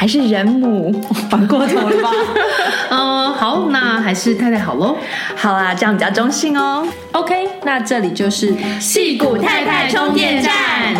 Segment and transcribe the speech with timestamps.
[0.00, 0.90] 还是人母，
[1.28, 2.08] 反过头了吧？
[2.88, 4.96] 嗯，好，那还是太太好喽。
[5.36, 6.88] 好啦，这样比较中性哦。
[7.12, 10.94] OK，那这里就是戏骨太太充电站。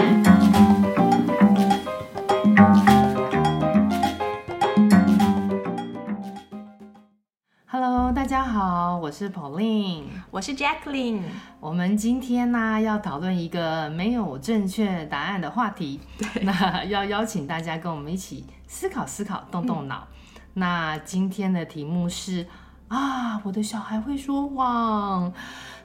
[7.69, 11.23] Hello，大家好，我是 Pauline，我是 Jacqueline。
[11.59, 18.45] 我们今天呢要讨论一个没有正确答案的话题，对， 那要邀请大家跟我们一起。
[18.71, 20.07] 思考思考，动动脑。
[20.13, 22.47] 嗯、那今天的题目是
[22.87, 25.33] 啊，我的小孩会说谎。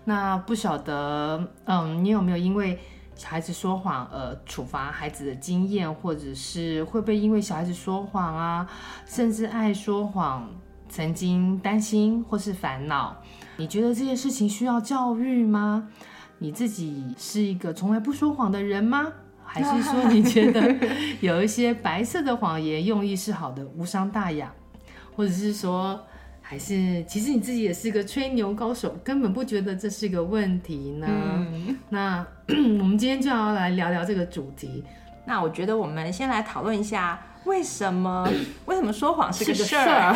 [0.03, 2.79] 那不晓得，嗯，你有没有因为
[3.15, 8.69] 小孩子说谎而处罚孩子的经验，或者是会不会因为小孩子说谎啊，
[9.07, 10.47] 甚至爱说谎，
[10.87, 13.17] 曾经担心或是烦恼？
[13.57, 15.89] 你觉得这些事情需要教育吗？
[16.37, 19.11] 你自己是一个从来不说谎的人吗？
[19.55, 20.75] 还是说你觉得
[21.21, 24.53] 有一些白色的谎言用意是好的，无伤大雅，
[25.15, 25.97] 或者是说，
[26.41, 31.07] 还是其实你自己也是个吹牛高手，根本不觉得这是个问题呢？
[31.09, 34.83] 嗯、那 我们今天就要来聊聊这个主题。
[35.25, 38.29] 那我觉得我们先来讨论一下，为什么
[38.67, 40.13] 为什么说谎是个事儿？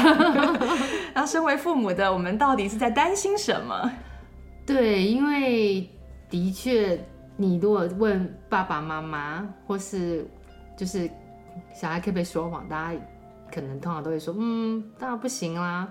[1.14, 3.90] 然后 身为父母的我们到底是在担心什么？
[4.66, 5.90] 对，因为
[6.30, 7.00] 的确。
[7.42, 10.28] 你如果问爸爸妈妈，或是
[10.76, 11.10] 就是
[11.74, 13.00] 小孩可不可以说谎，大家
[13.50, 15.88] 可能通常都会说，嗯，当然不行啦。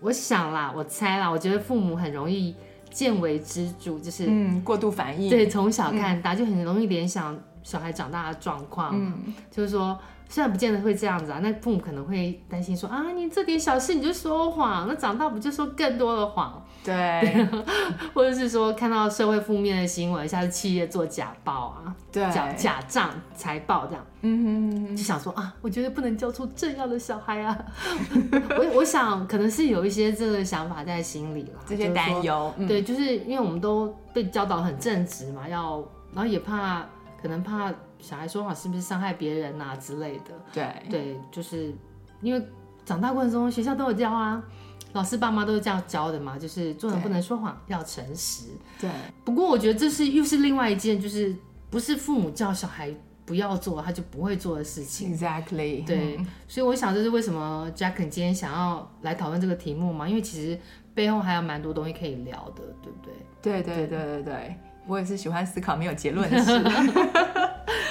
[0.00, 2.56] 我想啦，我猜啦，我觉得父母很容易
[2.90, 5.30] 见微知著，就是嗯，过度反应。
[5.30, 9.96] 对，从小看大，就很容易联想小孩长大的状况，嗯，就是说。
[10.28, 16.62] 虽然不见得会这样子啊，那父母可能会担心说啊，你这点小事你就说谎，那长大不就说更多的谎？
[16.84, 17.46] 对，
[18.14, 27.58] 或者是说看到社会负面的新闻，像是企业做假报啊，对，假假账财报这样，嗯哼哼，就想说啊，我觉得不能教出这样的小孩啊。
[28.58, 35.82] 我我想可能是有一些这个想法在心里啦，这些担忧，嗯、对，就是因为我们都被教导很正直嘛，要，
[36.14, 36.86] 然后也怕，
[37.20, 37.72] 可能怕。
[38.00, 40.32] 小孩说谎是不是伤害别人啊之类的？
[40.52, 41.72] 对对，就是
[42.20, 42.42] 因为
[42.84, 44.42] 长大过程中学校都有教啊，
[44.92, 48.44] 老师爸妈都是这样教的嘛，就是做人不能说谎，要诚实。
[48.80, 48.88] 对。
[49.24, 51.34] 不过我觉得这是又是另外一件，就是
[51.70, 52.94] 不是父母叫小孩
[53.26, 55.14] 不要做，他就不会做的事情。
[55.14, 55.84] Exactly。
[55.84, 60.58] 对，嗯、所以我想这是为什么 Jacqueline 今天想要来讨论这个题目嘛，因为其实
[60.94, 63.12] 背后还有蛮多东西可以聊的，对不对？
[63.42, 66.50] 对对对对对，我也是喜欢思考没有结论的事。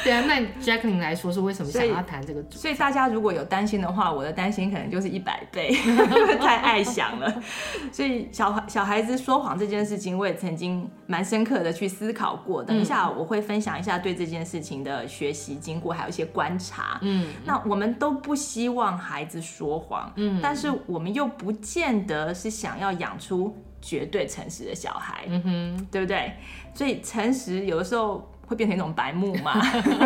[0.08, 2.58] 对啊，那 Jacqueline 来说是为什么想要谈这个主题？
[2.60, 5.76] 所以大家如果有担心的话，我的担心可能就是一百倍，
[6.40, 7.44] 太爱想了。
[7.92, 12.64] 所以小孩小孩子说谎这件事情，我也曾经蛮深刻的去思考过。
[12.64, 16.98] 等一下我会分享一下对这件事情的学习经过，还有一些观察。
[17.02, 26.32] 嗯，那我们都不希望孩子说谎，嗯，但是我们又不见得是想要养出绝对诚实的小孩，嗯哼，对不对？
[26.74, 28.32] 所以诚实有的时候。
[28.48, 29.62] 会变成一种白目嘛？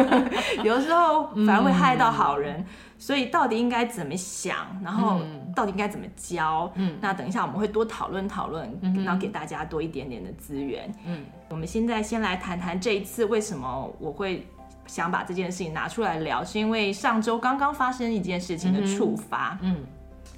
[0.65, 2.65] 有的时候反而会害到好人，嗯、
[2.97, 4.57] 所以到底应该怎么想？
[4.83, 5.21] 然后
[5.55, 6.69] 到底应该怎么教？
[6.73, 10.91] 嗯，那等一下我们会多讨论讨论，嗯、然后给大家多一点点的资源。
[11.05, 14.47] 嗯，我们现在先来谈谈这一次为什么我会
[14.87, 19.55] 想把这件事情拿出来聊，是因为上周刚刚发生一件事情的触发。
[19.61, 19.85] 嗯，嗯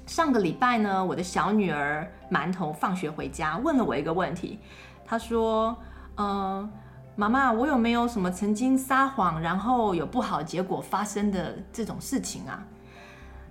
[0.06, 4.58] 上个礼拜呢，我的小女儿馒头放学回家问了我一个问题，
[5.06, 5.74] 她说
[6.16, 6.70] ：“嗯、呃。”
[7.16, 12.62] 妈妈，我有没有什么曾经撒谎，然后有不好结果发生的这种事情啊？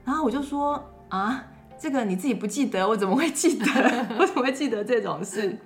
[0.04, 1.46] 然后我就说啊，
[1.80, 3.66] 这个你自己不记得，我怎么会记得？
[4.20, 5.58] 我怎么会记得这种事？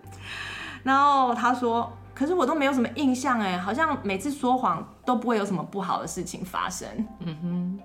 [0.84, 6.88] 然后他说，可是我都没有什么印象哎，好像每次说谎都不会有什么不好的事情发生。
[7.22, 7.80] 嗯哼，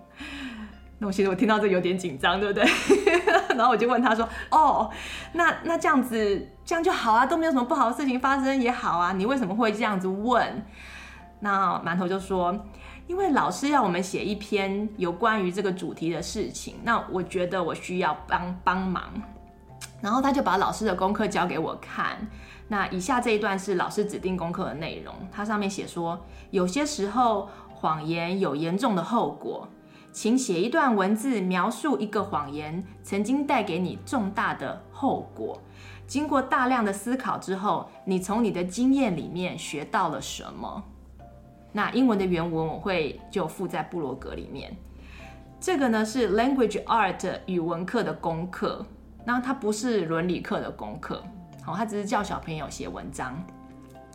[1.02, 2.64] 那我其实我听到这有点紧张，对不对？
[3.58, 4.88] 然后我就问他说：“哦，
[5.32, 10.64] 那那这样子这样就好啊，都没有什么不好的事情发生也好啊，你为什么会这样子问？”
[11.40, 12.56] 那馒头就说
[13.08, 19.02] ：“因为老师要我们写一篇有关于这个主题的事情，那我觉得我需要帮帮忙。”
[20.00, 22.16] 然后他就把老师的功课交给我看。
[22.69, 29.66] 那以下这一段是老师指定功课的内容，它上面写说：“有些时候谎言有严重的后果。”
[30.12, 35.59] 请写一段文字描述一个谎言曾经带给你重大的后果。
[36.06, 40.85] 经过大量的思考之后，你从你的经验里面学到了什么？
[41.73, 44.76] 那英文的原文我会就附在部落格里面。
[45.59, 48.85] 这个呢是 Language Art 语文课的功课，
[49.25, 51.25] 那它不是伦理课的功课，
[51.62, 53.43] 好，它只是叫小朋友写文章。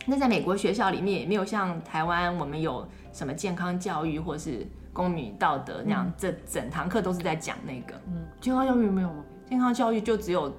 [0.06, 4.64] 那在美国学校里面也没有像台湾我们有什么健康教育或是。
[4.98, 7.94] 公民道德那样，嗯、这整堂课都是在讲那个。
[8.08, 9.24] 嗯，健康教育没有吗？
[9.48, 10.52] 健康教育就只有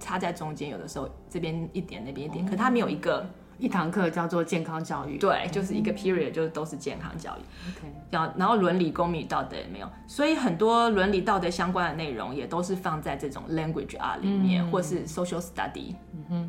[0.00, 3.24] 插在中间，有的时候这边一点，那边一点，可它没有一个
[3.58, 5.18] 一堂课叫做健康教育。
[5.18, 7.70] 对，就是一个 period，就是都是健康教育。
[7.70, 15.94] OK，然后然后伦理、公民道德也没有，所以很多伦理道德相关的内容也都是放在这种 language art 里面，嗯、或是 social study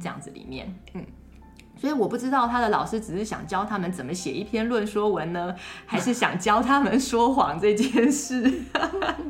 [0.02, 0.74] 这样子里面。
[0.96, 1.06] 嗯。
[1.78, 8.52] 所以我不知道他的老师只是想教他们怎么写一篇论说文呢，还是想教他们说谎这件事。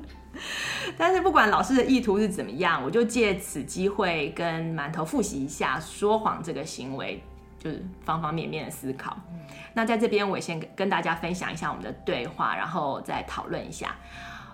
[0.97, 7.21] 但是不管老师的意图是怎么样，我就借此机会跟馒头复习一下说谎这个行为，
[7.59, 9.17] 就是方方面面的思考。
[9.73, 13.95] 那在这边我也先跟大家分享一下我们的对话，然后再讨论一下。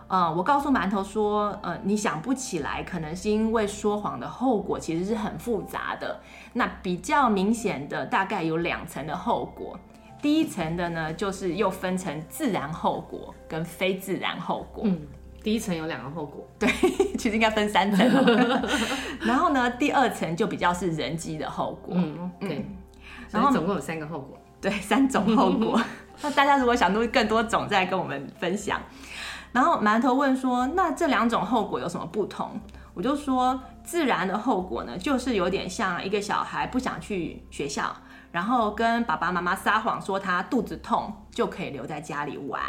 [0.07, 6.19] 呃，我告诉馒头说，呃，你想不起来，可能是因为说谎的后果其实是很复杂的。
[6.53, 9.79] 那比较明显的大概有两层的后果。
[10.21, 14.83] 第一层的呢，就是又分成自然后果跟非自然后果。
[14.85, 15.01] 嗯，
[15.41, 16.69] 第一层有两个后果，对，
[17.17, 18.07] 其实应该分三层。
[19.25, 21.93] 然后呢，第二层就比较是人机的后果。
[21.97, 22.65] 嗯，对。
[23.31, 24.37] 然后总共有三个后果。
[24.61, 25.81] 对，三种后果。
[26.21, 28.79] 那大家如果想录更多种，再跟我们分享。
[29.53, 32.59] 然后馒头问说：“那这两种后果有什么不同？”
[32.93, 37.95] 我就说：“自然的后果呢，就是有点像一个小孩不想去学校，
[38.31, 42.61] 然后跟爸爸妈妈撒谎说他肚子痛，就可以留在家里玩。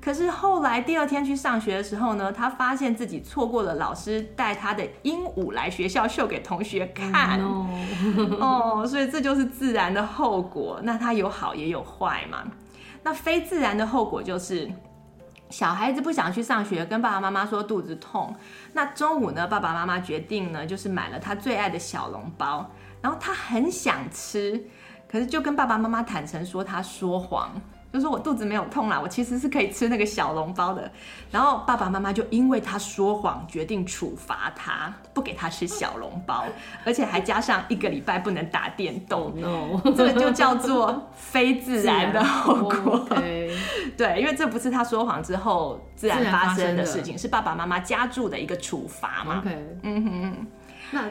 [0.00, 7.40] 可是后来第二天去上学的时候呢，他发现自己错过了老师带他的鹦鹉来学校秀给同学看。
[8.40, 10.80] 哦，所以这就是自然的后果。
[10.82, 12.42] 那它有好也有坏嘛。
[13.02, 14.70] 那非自然的后果就是。”
[15.52, 18.34] 小孩子不想去上学，跟爸爸妈妈说肚子痛。
[18.72, 22.70] 那中午呢，爸爸妈妈决定呢，就是买了他最爱的小笼包，
[23.02, 24.64] 然后他很想吃，
[25.06, 27.52] 可是就跟爸爸妈妈坦诚说他说谎。
[27.92, 30.90] 就说我肚子没有痛啦，我其实是可以吃那个小笼包的。
[31.30, 36.44] 然后爸爸妈妈就因为他说谎，决定处罚他，不给他吃小笼包，
[36.84, 39.32] 而且还加上一个礼拜不能打电动。
[39.42, 39.92] Oh, no.
[39.94, 43.06] 这个就叫做非自然的后果。
[43.96, 49.42] 对，因为这不是他说谎之后自然发生的事情，是爸爸妈妈加注的一个处罚嘛。
[49.82, 50.46] 嗯哼，
[50.92, 51.02] 那。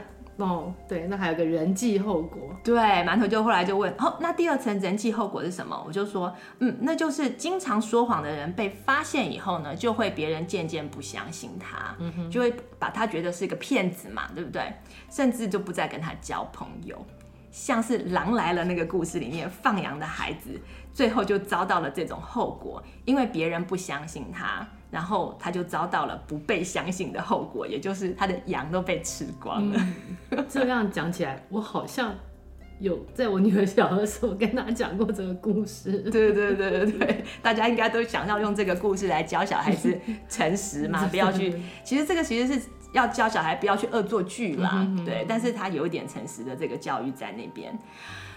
[0.43, 2.55] 哦，对，那还有个人际后果。
[2.63, 5.81] 对，馒头就后来就问，哦，那第二层人际后果是什么？
[5.85, 11.95] 我就说，嗯，那就是经常说谎的人被发现以后呢，就会别人渐渐不相信他，
[12.29, 14.73] 就会把他觉得是一个骗子嘛，对不对？
[15.09, 16.97] 甚至就不再跟他交朋友。
[17.51, 20.57] 像是狼来了那个故事里面放羊的孩子，
[20.93, 24.65] 最后就遭到了这种后果，因为别人不相信他。
[24.91, 29.79] 然后他就遭到了不被相信的后果，也就是他的羊都被吃光了。
[30.31, 32.13] 嗯、这样讲起来，我好像
[32.79, 35.91] 有在我女儿小的时候跟她讲过这个故事。
[36.11, 41.55] 对对对对对，大家应该都想要用这个故事来教小孩子诚实嘛， 不要去。
[41.85, 45.25] 其实这个其实是要教小孩不要去恶作剧啦，嗯、哼哼对。
[45.25, 47.73] 但是他有一点诚实的这个教育在那边。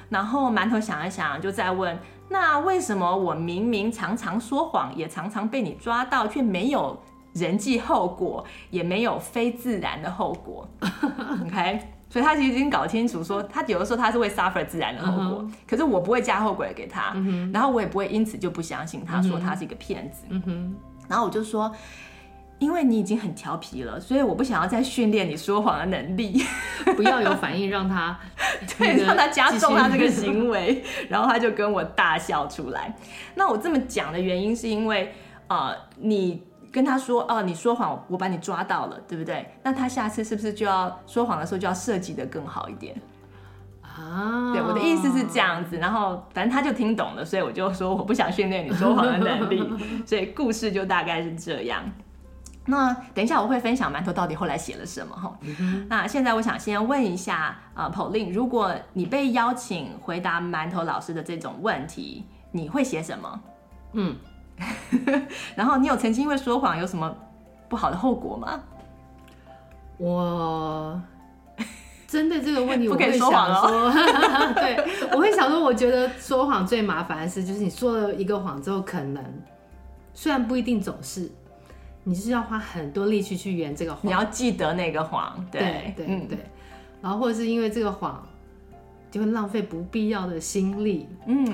[0.08, 1.98] 然后馒头想一想，就在问。
[2.28, 6.98] 那为什么我明明常常说谎，也常常被你抓到，却没有
[7.34, 10.68] 人际后果，也没有非自然的后果？
[11.46, 15.52] OK，所以他其实已经搞清楚说，说他有的时候他是会 suffer 自然的后果，uh huh.
[15.66, 17.54] 可是我不会加后果给他，uh huh.
[17.54, 20.24] 然后我也不会因此就不相信他说他是一个骗子。
[20.30, 20.72] Uh huh.
[21.08, 21.70] 然后我就说。
[22.64, 26.42] 因为你已经很调皮了，所以我不想要再训练你说谎的能力。
[26.96, 28.18] 不要有反应，让他
[28.78, 32.94] 对，让他加重他这个行为，然后他就跟我大笑出来。
[33.34, 35.12] 那我这么讲的原因是因为，
[35.48, 36.42] 呃，你
[36.72, 39.46] 跟他说，哦、呃，你说谎，我把你抓到了，对不对？
[39.62, 42.94] 那他下次是不是就要说谎的时候就要设计的更好一点
[43.82, 44.52] 啊？
[44.52, 45.78] 对，我的意思是这样子。
[45.78, 49.62] 然后反正他就听懂了，所以我就说我不想训练你说谎的能力。
[50.06, 51.82] 所以故事就大概是这样。
[52.66, 55.38] 那等一下我会分享馒头到底后来写了什么哈。
[55.42, 63.40] 嗯、那现在我想先问一下呃，Pauline，如果你被邀请回答馒头老师的这种问题，你会写什么？
[63.92, 64.16] 嗯，
[65.54, 67.14] 然后你有曾经因为说谎有什么
[67.68, 68.60] 不好的后果吗？
[69.98, 70.98] 我
[72.08, 73.28] 针对这个问题， 我会想
[73.60, 79.22] 说，说 对，我会想说，我觉得说谎最麻烦的事就是你说了一个谎之后，可能
[80.14, 81.30] 虽然不一定总是。
[82.06, 85.94] 你是要花很多力气去圆这个谎，你要记得那个谎，对。
[85.96, 86.38] 对对，
[87.00, 88.22] 然后或者是因为这个谎，
[89.10, 91.46] 就会浪费不必要的心力，嗯，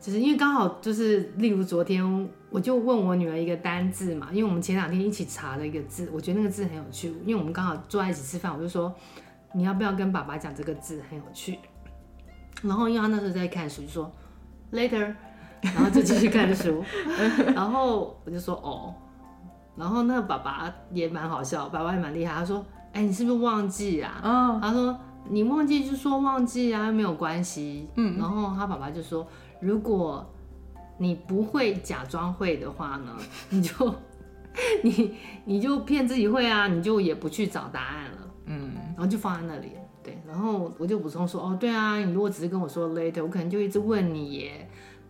[0.00, 8.94] 就是因为刚好就是，例如昨天我就问我女儿一个单字嘛，因为我们前两天一起查了一个字，我觉得那个字很有趣，因为我们刚好坐在一起吃饭，我就说
[9.52, 11.58] 你要不要跟爸爸讲这个字很有趣，
[12.62, 14.10] 然后因为他那时候在看书，就说
[14.72, 15.14] later，
[15.60, 16.82] 然后就继续看书，
[17.54, 18.94] 然后我就说哦。
[19.78, 22.34] 然后那个爸爸也蛮好笑，爸爸也蛮厉害。
[22.34, 24.98] 他说：“哎，你是不是忘记啊？”哦、他说
[25.30, 28.18] ：“你忘记就说忘记啊，又没有关系。”嗯。
[28.18, 29.24] 然后他爸爸就说
[29.62, 30.28] ：“如果
[30.98, 33.16] 你不会假装会的话呢，
[33.50, 33.94] 你就
[34.82, 38.72] 你你就骗自己会啊，你就也不去找答案了。”嗯。
[38.88, 39.72] 然后就放在那里。
[40.02, 40.18] 对。
[40.26, 44.68] 然后我就补充说：“哦，对啊，你如果只是跟我说 later，我可能就一直问你耶。”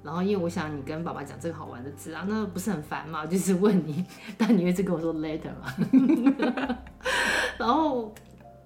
[0.08, 3.26] 然后，因为我想你跟爸爸讲这个好玩的字啊，那不是很烦吗？
[3.28, 4.02] 就是问你，
[4.38, 6.78] 但你一直跟我说 later 嘛。
[7.58, 8.10] 然后，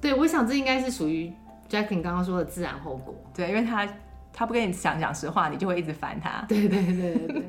[0.01, 1.33] 对，我想这应该是属于
[1.69, 3.13] Jacqueline 刚刚说的自然后果。
[3.35, 3.89] 对，因为他
[4.33, 6.45] 他不跟你讲讲实话，你就会一直烦他。
[6.49, 7.43] 对对对对对。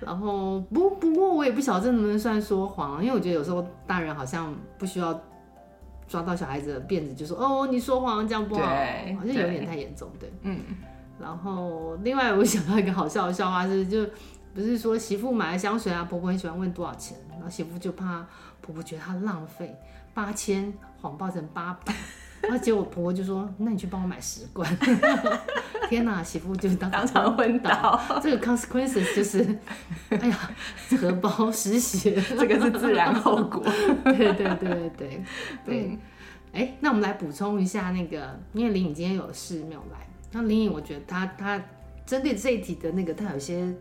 [0.00, 5.18] 然后不不过我也不晓得这能不能算说谎，因为我觉得有时候大人好像不需要
[6.06, 10.10] 抓到小孩子的辫子，就说哦你说谎这样不好，好像有点太严重。
[10.20, 10.60] 对，对嗯。
[11.24, 14.04] 然后，另外我想到一个好笑的笑话是，就
[14.54, 18.26] 不是说媳妇买了香水啊，婆婆很喜欢问多少钱，然后媳妇就怕
[18.60, 19.74] 婆婆觉得她浪费，
[20.12, 21.94] 八千谎报成八百，
[22.42, 24.70] 然后结果婆婆就说：“那你去帮我买十罐。
[25.88, 27.98] ”天哪，媳妇就当当场昏倒。
[28.22, 29.58] 这个 consequences 就是，
[30.10, 30.50] 哎呀，
[31.00, 33.62] 荷包失血， 这个是自然后果。
[34.04, 35.24] 对对对对对
[35.64, 35.98] 对。
[36.52, 40.03] 哎、嗯，那我们来补充一下那个，因为林颖今天有事没有来。
[40.36, 41.62] 那林颖，我觉得他他
[42.04, 43.72] 针对这一题的那个，他有些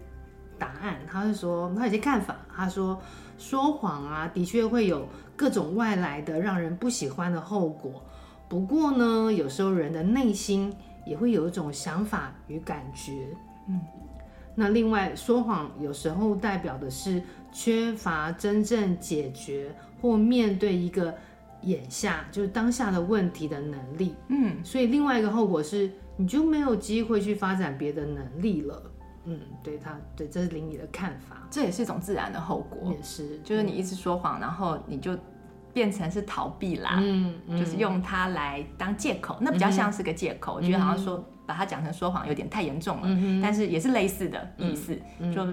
[0.60, 2.38] 答案，他是说他有些看法。
[2.56, 3.02] 他说
[3.40, 8.04] 说谎啊，的确会有各种外来的让人不喜欢的后果。
[8.48, 10.72] 不过呢，有时候人的内心
[11.08, 13.12] 也会有一种想法与感觉。
[13.68, 13.82] 嗯，
[14.54, 17.20] 那另外说谎有时候代表的是
[17.52, 21.12] 缺乏真正解决或面对一个
[21.64, 24.14] 眼下就是当下的问题的能力。
[24.28, 25.90] 嗯，所以另外一个后果是。
[26.16, 28.92] 你就没有机会去发展别的能力了。
[29.26, 32.92] 嗯，对他，对，这是林你的看法，这也是一种自然的后果。
[32.92, 35.18] 也是，就是你一直说谎，然后你就
[35.74, 37.00] 变成是逃避啦。
[37.02, 40.56] 嗯，嗯，就是用它来当借口，那比较像是个借口。
[40.56, 45.46] 嗯、我觉得好像说把它讲成说谎有点太严重了，嗯、但是也是类似的意思，嗯、就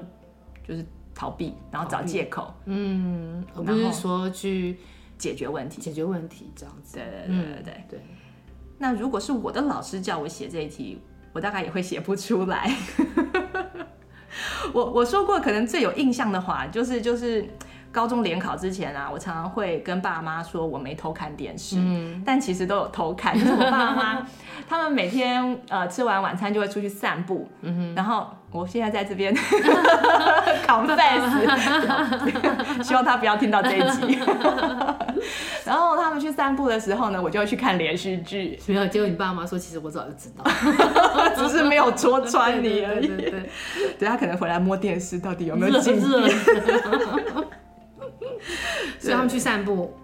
[0.66, 2.52] 就是逃避，然后找借口。
[2.64, 4.78] 嗯，而不是说去
[5.16, 6.96] 解决问题，解决问题这样子。
[6.96, 8.00] 对对对对对
[8.82, 10.98] 那如果是我的老师叫我写这一题，
[11.34, 12.74] 我大概也会写不出来。
[14.72, 17.46] 我我说过，可能最有印象的话，就是就是
[17.92, 23.38] 高中联考之前啊，我常常会跟爸妈说我没偷看电视，嗯、但其实都有偷看。
[23.38, 24.26] 就是我爸妈
[24.68, 29.34] 他们每天呃吃完晚餐就会出去散步，嗯、然后我现在在这边
[30.66, 31.22] confess，
[32.84, 34.18] 希望他不要听到这一集。
[35.66, 38.58] 然后他们去散步的时候呢，我就会去看连续剧。
[38.66, 40.44] 没有，结果你爸妈说，其实我早就知道，
[41.36, 43.06] 只是没有戳穿你而已。
[43.08, 43.50] 对，对，对，
[43.98, 46.28] 对，他可能回来摸电视，到底有没有进热？
[48.98, 49.94] 所以他们去散步，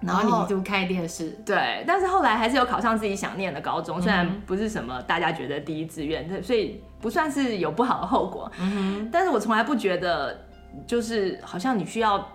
[0.00, 1.30] 然后你就开电视。
[1.44, 8.50] 对，但是后来还是有考上自己想念的高中，虽然不是什么大家觉得第一志愿，所以不算是有不好的后果。
[8.58, 10.38] 嗯哼，但是我从来不觉得，
[10.86, 12.26] 就是好像你需要。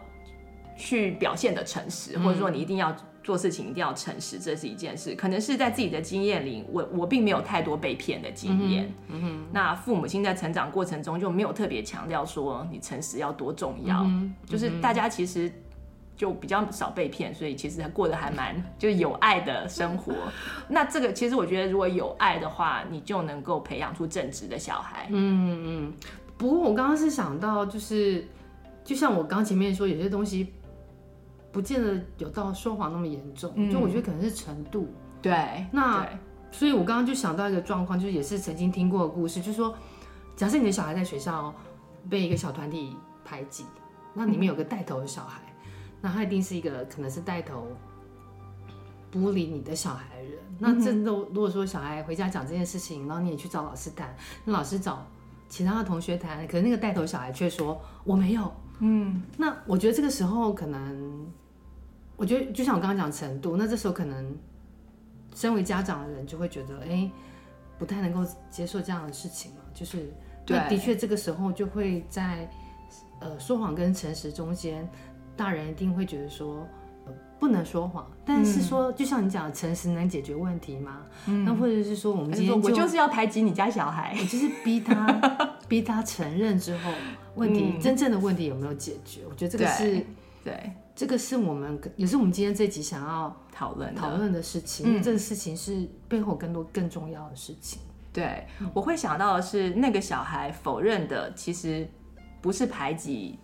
[0.79, 2.95] 去表现的诚实，或者说你一定要
[3.27, 5.13] 做事情一定要诚实，这是一件事。
[5.13, 8.89] 可能是在自己的经验里，我我并没有太多被骗的经验。
[9.09, 14.01] 嗯哼，那父母亲在成长过程中就没有特别强调说你诚实要多重要。
[14.03, 15.51] 嗯，就是大家其实
[16.15, 20.13] 就比较少被骗，所以其实过得还蛮就是有爱的生活。
[20.69, 25.09] 那这个其实我觉得如果有爱的话，你就能够培养出正直的小孩。
[25.11, 25.93] 嗯嗯。
[26.37, 28.25] 不过我刚刚是想到，就是
[28.85, 30.53] 就像我刚前面说，有些东西。
[31.57, 34.87] 不见得有到说谎那么严重，嗯、就我觉得可能是程度。
[35.23, 36.17] 对，那对
[36.51, 39.75] 所以，我刚刚就想到一个状况，就是也是曾经听过的故事，就是说，
[40.35, 41.51] 假设你的小孩在学校
[42.07, 42.95] 被一个小团体
[43.25, 43.65] 排挤，
[44.13, 47.65] 那里面有个带头的小孩，嗯、那他一定是一个可能是带头
[49.09, 50.33] 不理你的小孩的人。
[50.59, 55.03] 那真的，如果说小孩回家讲这件事情，然后你也去找老师谈，那老师找
[55.49, 58.53] 其他的同学谈，可是那个带头小孩却说我没有。
[58.79, 61.27] 嗯，那我觉得这个时候可能，
[62.17, 64.35] 我觉得就像我刚刚讲程度，那这时候可能
[65.33, 67.09] 身为家长的人就会觉得，哎，
[67.79, 70.11] 不太能够接受这样的事情嘛，就是，
[70.47, 72.49] 那，的确这个时候就会在
[73.21, 74.85] 呃说谎跟诚实中间，
[75.37, 76.67] 大人一定会觉得说。
[77.39, 81.03] 不能说谎，但是说，嗯、就像你讲的，诚实能解决问题吗？
[81.27, 85.05] 嗯、那或者是说，我们今天就我就是要排挤你家小孩，我就是逼他，
[85.69, 86.91] 逼他承认之后，
[87.35, 89.21] 问题、嗯、真正的问题有没有解决？
[89.29, 90.03] 我觉得这个是对，
[90.43, 97.79] 对这个是我们也是我们今天这集想要讨论讨论的事情，这个事情是背后更多更重要的事情。
[98.11, 101.87] 对，我会想到的是，那个小孩否认的其实
[102.41, 103.37] 不是排挤。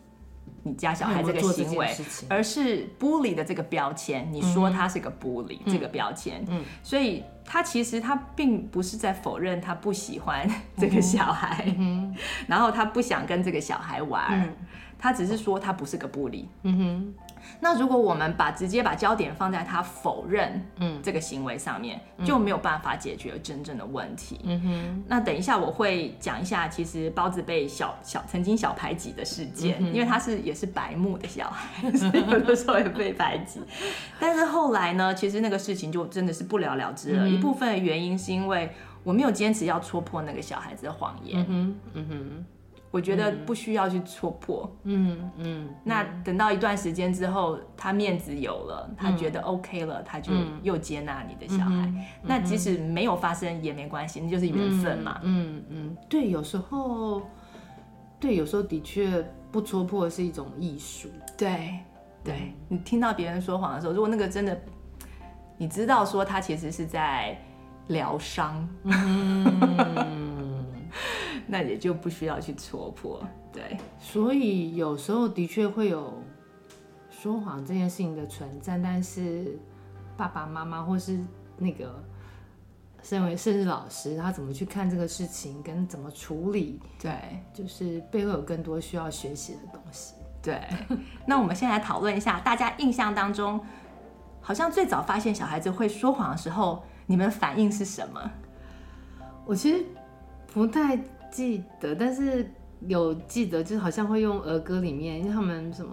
[0.66, 1.94] 你家小孩这个行为，
[2.30, 12.16] 而是 bully 的这个标签，你说他是个 bully、嗯、这个标签，嗯，所以他其实他并不是在否认他不喜欢这个小孩，嗯、
[12.48, 14.56] 然后他不想跟这个小孩玩，嗯、
[15.04, 17.14] 他只是说他不是个 bully，嗯哼。
[17.60, 24.40] 那如果我们把直接把焦点放在他否认嗯这个行为上面，嗯、就没有办法解决真正的问题。
[24.46, 25.04] 嗯哼。
[25.06, 33.60] 那等一下我会讲一下，其实包子被小小曾经小排挤的事件，嗯、因为他是也是白目的小孩， 所以有的时候也被排挤。
[34.22, 37.26] 但是后来呢，其实那个事情就真的是不了了之了。
[37.26, 38.70] 嗯、一部分的原因是因为
[39.04, 41.42] 我没有坚持要戳破那个小孩子的谎言。
[41.42, 41.76] 嗯哼。
[41.96, 42.46] 嗯哼
[42.94, 45.66] 我觉得不需要去戳破，嗯嗯。
[45.66, 50.32] 嗯，那等到一段时间之后，他面子有了，他觉得 OK 了，他就
[50.62, 51.92] 又接纳你的小孩。
[52.22, 55.20] 那即使没有发生也没关系，那就是缘分嘛。
[55.24, 57.24] 嗯嗯，嗯，对，有时候，
[58.20, 61.10] 对，有时候的确不戳破是一种艺术。
[61.36, 61.80] 对，
[62.24, 64.56] 对，你听到别人说谎的时候，如果那个真的，
[65.58, 67.36] 你知道说他其实是在
[67.88, 68.70] 疗伤。
[68.84, 70.30] 嗯
[71.48, 73.78] 那也就不需要去戳破，对。
[74.00, 76.22] 所以有时候的确会有
[77.10, 79.58] 说谎这件事情的存在，但是
[80.16, 81.20] 爸爸妈妈或是
[81.58, 82.04] 那个
[83.02, 87.14] 身为甚至老师，他怎么去看这个事情，跟怎么处理，对，
[87.54, 90.14] 就是背后有更多需要学习的东西。
[90.42, 90.62] 对。
[91.26, 93.60] 那我们先来讨论一下，大家印象当中，
[94.42, 98.32] 好像最早发现小孩子会说谎的时候，你们反应是什么？
[99.46, 99.84] 我其实
[100.54, 100.98] 不太。
[101.34, 102.48] 记得，但是
[102.82, 105.92] 有记得，就是好像会用儿歌里面，因为他们什么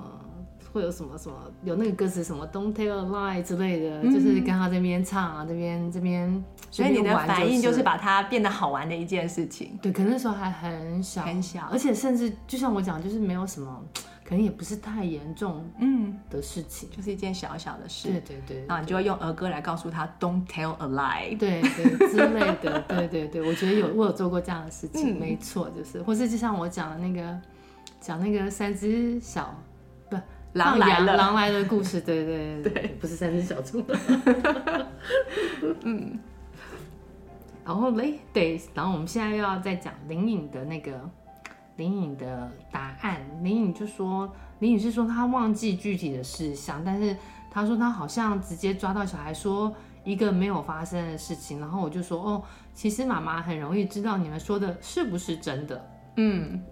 [0.71, 9.79] 会有什么什么有那个歌词什么 "Don't tell a lie" 之类的，嗯、就是跟他这边唱啊，这边这边，所以你的反应就是把它变得好玩的一件事情。
[9.81, 13.83] 对，可能那时候还很小，很小，而且甚至就像我讲，就是没有什么。
[14.31, 16.17] 可能也不是太严重，嗯。
[16.31, 18.09] 的事情，嗯，就是一件小小的事。
[18.09, 27.41] 对对对，然后你就会用儿歌来告诉他，Don't tell a lie，对对之类的，对对对，我觉得有我有做过这样的事情，嗯、没错，就是，或是就像我讲的那个，
[28.01, 29.53] 讲那个三只小
[30.09, 30.17] 不
[30.53, 31.17] 狼来了。
[31.17, 32.89] 狼来的故事，对对对， 对。
[33.01, 33.85] 不是三只小猪，
[35.83, 36.17] 嗯，
[37.65, 41.11] 然后嘞，对，然后我们现在又要再讲林颖的那个。
[41.81, 47.17] 林颖的答案，林颖就说，林颖是说他忘记具体的事项，但是
[47.51, 52.43] 他说他好像直接抓到小孩说一个没有发生的事情，然后我就说哦，
[52.75, 56.63] 其实妈妈很容易知道你们说的是不是真的，嗯，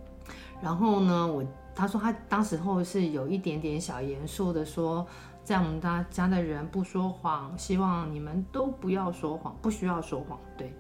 [0.61, 1.43] 然后呢，我
[1.75, 5.07] 他说他当时候是有一点点小严肃的说，
[5.43, 10.71] 在我们大家的人不说谎，希望你们都不要说谎，不需要说谎，对，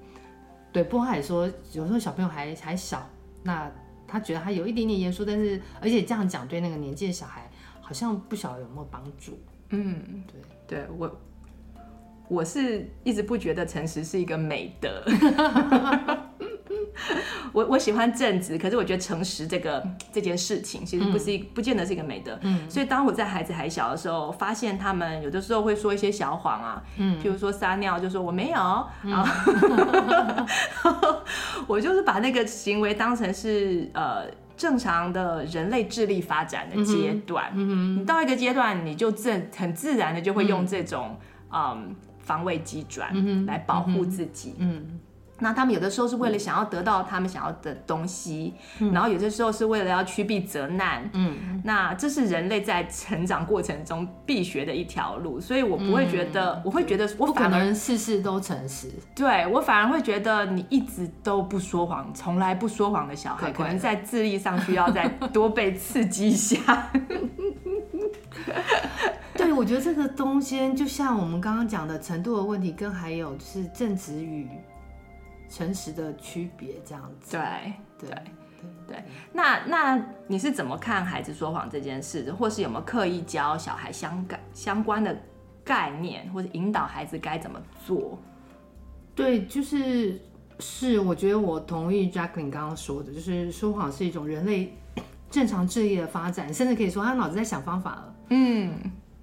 [0.70, 3.00] 对，波海说有时候小朋友还还小，
[3.42, 3.72] 那。
[4.08, 7.48] 他觉得他有一点点严肃，但是而且这样讲对那个年纪的小孩
[7.80, 9.38] 好像不晓得有没有帮助。
[9.68, 10.24] 嗯，
[10.66, 11.20] 对，对我
[12.26, 15.04] 我是一直不觉得诚实是一个美德。
[17.52, 19.82] 我 我喜欢正直，可是我觉得诚实这个
[20.12, 22.38] 这件事情其实不是一、嗯、不见得是一个美德。
[22.42, 31.22] 嗯，所以当我在孩子还小的时候，发现他们有的时候会说一些小谎啊，嗯，譬如说撒尿就说我没有，嗯、然后
[31.66, 37.50] 我就是把那个行为当成是呃正常的人类智力发展的阶段。
[37.54, 41.18] 嗯哼，你到一个阶段，你就自很自然的就会用这种
[41.52, 44.54] 嗯防卫机转来保护自己。
[44.58, 45.00] 嗯。
[45.38, 51.08] 嗯那他们有的时候是为了想要得到他们想要的东西，嗯、然后有的时候是为了要趋避责难。
[51.12, 58.90] 嗯，那这是人类在成长过程中必学的一条路，所以我不会觉得，嗯、我会觉得我反而事事都诚实。
[59.14, 66.90] 对，我反而会觉得你一直都不说谎，从来不说谎的小孩，可能在智力上需要再多被刺激一下。
[69.34, 74.48] 对，我觉得这个东西就像我们刚刚讲的程度的问题，跟还有就是正直与
[75.48, 77.36] 诚实的区别这样子。
[77.36, 79.04] 对对对对。
[79.32, 85.16] 那那你是怎么看孩子说谎这件事，或是有没有刻意教小孩相感相关的
[85.64, 88.18] 概念，或者引导孩子该怎么做？
[89.14, 90.20] 对，就是
[90.60, 94.76] 是，我觉得我同意 Jacqueline 刚刚说的，就是说谎是一种人类
[95.30, 98.14] 正常智力的发展，甚至可以说他脑子在想方法了。
[98.30, 98.72] 嗯，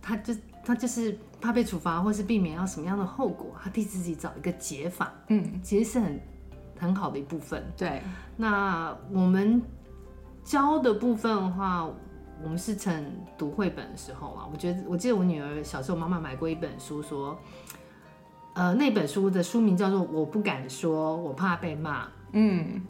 [0.02, 5.14] 他就他就是怕被处罚，或是避免要什么样的后果，他替自己找一个解法。
[5.28, 6.22] 嗯，其实是很
[6.80, 7.64] 很好的一部分。
[7.78, 8.02] 对，
[8.36, 9.62] 那我们
[10.44, 11.86] 教的部分的话，
[12.44, 17.38] 我们是趁读绘本的时候啊，我觉得我记得我女儿小时候，妈妈买过一本书，说，
[18.54, 22.06] 呃，那本书的书名叫做《我不敢说，我怕被骂》。
[22.34, 22.82] 嗯，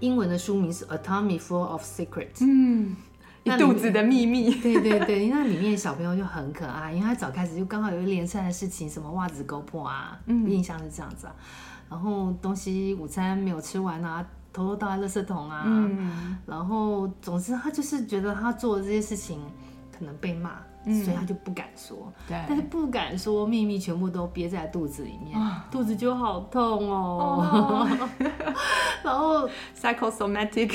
[0.00, 2.34] 英文的书名是《A Tommy Full of Secrets》。
[2.46, 2.96] 嗯。
[3.44, 11.34] 一肚子的秘密，对对对，因为里面小朋友就很可爱，因为他早开始就刚好有一连串的事情，什么袜子勾破啊，嗯，印象是这样子啊，
[11.90, 19.40] 然后东西午餐没有吃完啊，偷偷倒在垃圾桶啊，嗯，然后总之他就是觉得他做的这些事情
[19.96, 20.52] 可能被骂。
[20.84, 25.38] 所以他就不敢说，对，但是不敢说秘密全部都憋在肚子里面，
[25.70, 27.96] 肚子就好痛哦。
[29.04, 30.72] 然后 psychosomatic，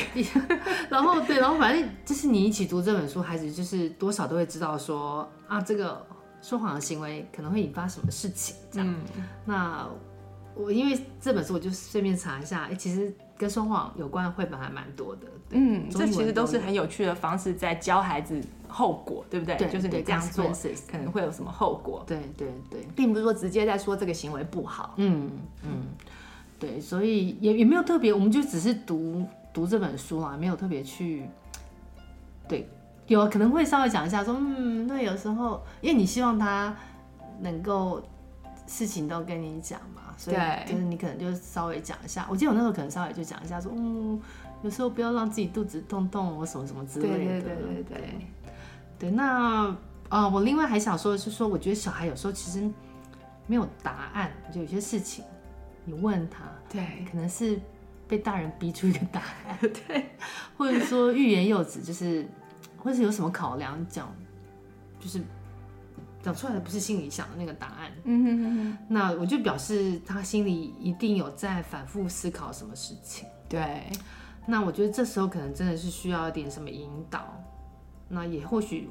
[0.90, 6.06] 然后对，然后反正就是你一起读这本书，孩子就是多少都会知道说啊，这个
[6.42, 8.96] 说谎的行为可能会引发什么事情这样。
[9.46, 9.88] 那
[10.56, 15.28] 我因为这本书，我就顺便查一下，哎，其实跟说谎有关的绘本还蛮多的。
[15.52, 19.56] 嗯，这其实都是很有趣的方式，在教孩子后果，对不对？
[19.56, 20.46] 对，就是你这样做
[20.92, 22.04] 可能会有什么后果？
[22.08, 24.94] 对对对，并不是说直接在说这个行为不好。
[24.98, 25.32] 嗯
[25.64, 25.84] 嗯，
[26.60, 31.26] 对，所以也也没有特别，我们就只是读读这本书啊，没有特别去。
[32.48, 32.68] 对，
[33.08, 36.76] 有可能会稍微讲一下说，嗯，那有时候因为你希望他
[37.40, 38.02] 能够
[38.68, 42.28] 事情都跟你讲嘛，所以就是你可能就稍微讲一下。
[42.30, 44.22] 我记得我那时候可能稍微就讲一下说，嗯。
[44.64, 47.16] 有时候不要让自己肚子痛痛，或什么什么之类的。
[47.16, 48.00] 对对对对对。
[49.00, 49.68] 对，那
[50.10, 52.70] 啊、呃，我另外还想说的是说，我觉得小孩有时候其实
[53.46, 55.24] 没有答案，就有些事情
[55.86, 57.60] 你问他，对，可能是
[58.08, 59.58] 被大人逼出一个答案，
[59.88, 60.10] 对，
[60.58, 62.28] 或者说欲言又止，就是
[62.78, 64.14] 或是有什么考量讲，
[65.00, 65.22] 就是
[66.22, 67.92] 讲出来的不是心里想的那个答案。
[68.04, 68.78] 嗯哼哼哼。
[68.90, 73.28] 那我就表示他心里一定有在反复思考什么事情。
[73.48, 73.84] 对。
[74.46, 77.34] 那我觉得这时候可能真的是需要一点什么引导，
[78.08, 78.90] 那也或许，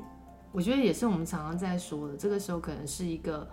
[0.53, 3.47] 我觉得也是我们常常在说的，这个时候可能是一个，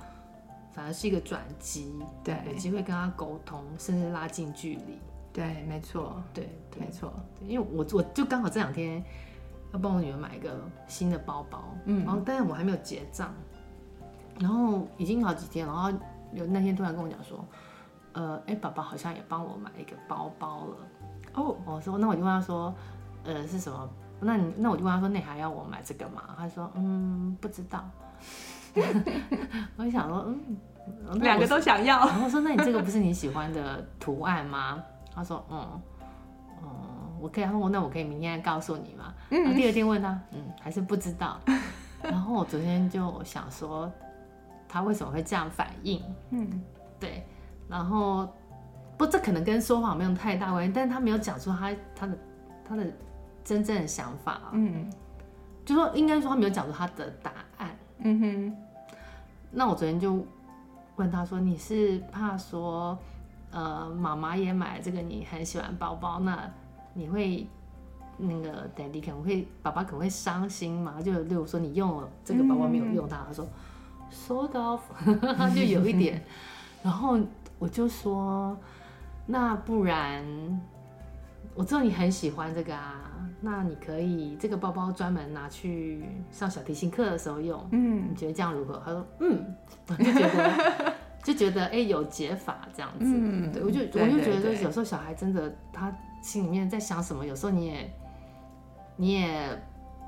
[0.72, 5.00] 反而是一个转机，对，有机会跟他沟通，甚至拉近距离。
[5.32, 9.04] 对，没错，对，对没错，因为我我就刚好这两天
[9.74, 13.34] 要帮我女儿买一个新的包包，嗯，然后但是我还没有结账，
[14.40, 15.92] 然后已经好几天，然后
[16.34, 17.44] 有那天突然跟我讲说，
[18.12, 20.78] 呃，哎，爸爸好像也帮我买一个包包了。
[21.34, 22.72] 哦，我说那我就问他说，
[23.24, 23.90] 呃，是什么？
[24.24, 26.22] 那你那我就问他说，那你还要我买这个吗？
[26.38, 27.84] 他说，嗯，不知道。
[29.78, 32.00] 我就想说，嗯，两个都想要。
[32.06, 34.84] 然后我说，那你这个不是你喜欢的图案吗？
[35.14, 35.82] 他说，嗯，
[36.64, 36.70] 嗯，
[37.20, 37.44] 我可以。
[37.44, 39.14] 他说，那我可以明天告诉你吗？
[39.30, 41.40] 然后第二天问他，嗯，还是不知道。
[42.02, 43.92] 然后我昨天就想说，
[44.68, 46.02] 他为什么会这样反应？
[46.32, 46.62] 嗯，
[47.00, 47.26] 对，
[47.68, 48.28] 然后。
[48.96, 52.16] 不，这可能跟说谎没有太大关系，但是他没有讲出他他的
[52.64, 52.86] 他的
[53.44, 54.92] 真正的想法，嗯，
[55.66, 58.58] 就说应该说他没有讲出他的答案，嗯哼。
[59.52, 60.26] 那我昨天就
[60.96, 62.98] 问他说：“你是怕说，
[63.52, 66.50] 呃，妈妈也买这个你很喜欢包包，那
[66.94, 67.48] 你会
[68.18, 71.02] 那个 Daddy 可能会爸爸可能会伤心吗？
[71.02, 73.48] 就例如说你用了这个包包没有用它，嗯、他说
[74.12, 74.82] sort of，
[75.56, 76.24] 就有一点，
[76.82, 77.20] 然后
[77.60, 78.58] 我就说。”
[79.26, 80.22] 那不然，
[81.56, 83.02] 我知道你很喜欢这个啊，
[83.42, 88.82] 那你可以这个包包专门拿去上小提琴课的时候用，嗯，你觉得这样如何？
[88.84, 89.56] 他说，嗯，
[89.98, 97.94] 就觉得就觉得哎、欸、有解法这样子，嗯，对，我就我就觉得就是有时候小孩真的他心里面在想什么，有时候你也
[98.96, 99.62] 你也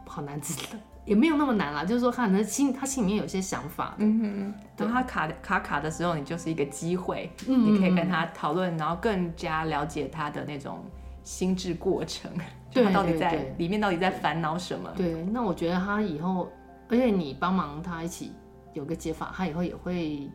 [0.05, 0.77] 好难知道。
[1.05, 10.83] 也没有那么难啦，就是说他可能心他心里面有些想法，嗯哼，等他卡卡卡的时候，你就是一个机会，嗯，你可以跟他讨论，然后更加了解他的那种
[11.25, 12.31] 心智过程，
[12.71, 14.89] 对，他到底在里面到底在烦恼什么？
[14.95, 16.49] 对，那我觉得他以后，
[16.87, 18.31] 而且你帮忙他一起
[18.73, 20.29] 有个解法，他以后也会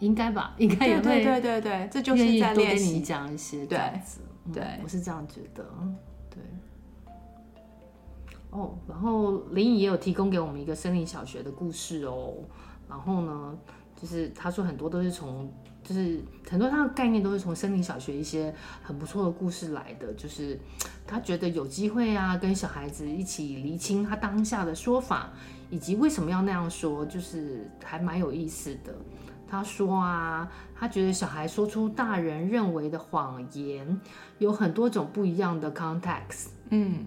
[0.00, 3.78] 应该吧，应该也会，对对对对，这就是在练习你讲一些，对
[4.52, 5.64] 对，我是这样觉得，
[6.28, 6.42] 对。
[8.50, 12.34] 哦，然后林颖也有提供给我们一个森林小学的故事哦。
[12.86, 13.58] 然后呢，
[13.98, 15.50] 就是他说很多都是从，
[15.82, 20.12] 就是很多他的概念都是从森林小学一些很不错的故事来的。
[20.14, 20.58] 就是
[21.06, 25.30] 他觉得有机会啊，跟小孩子一起厘清他当下的说法，
[25.70, 28.94] 以及为什么要那样说，就是还蛮有意思的。
[29.48, 34.00] 他说啊，他觉得小孩说出大人认为的谎言，
[34.38, 37.04] 有很多种不一样的 context，嗯，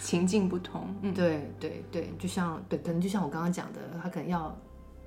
[0.00, 4.52] 情境不同，嗯，对对对，就像对，可能就像我刚刚讲的，他可能要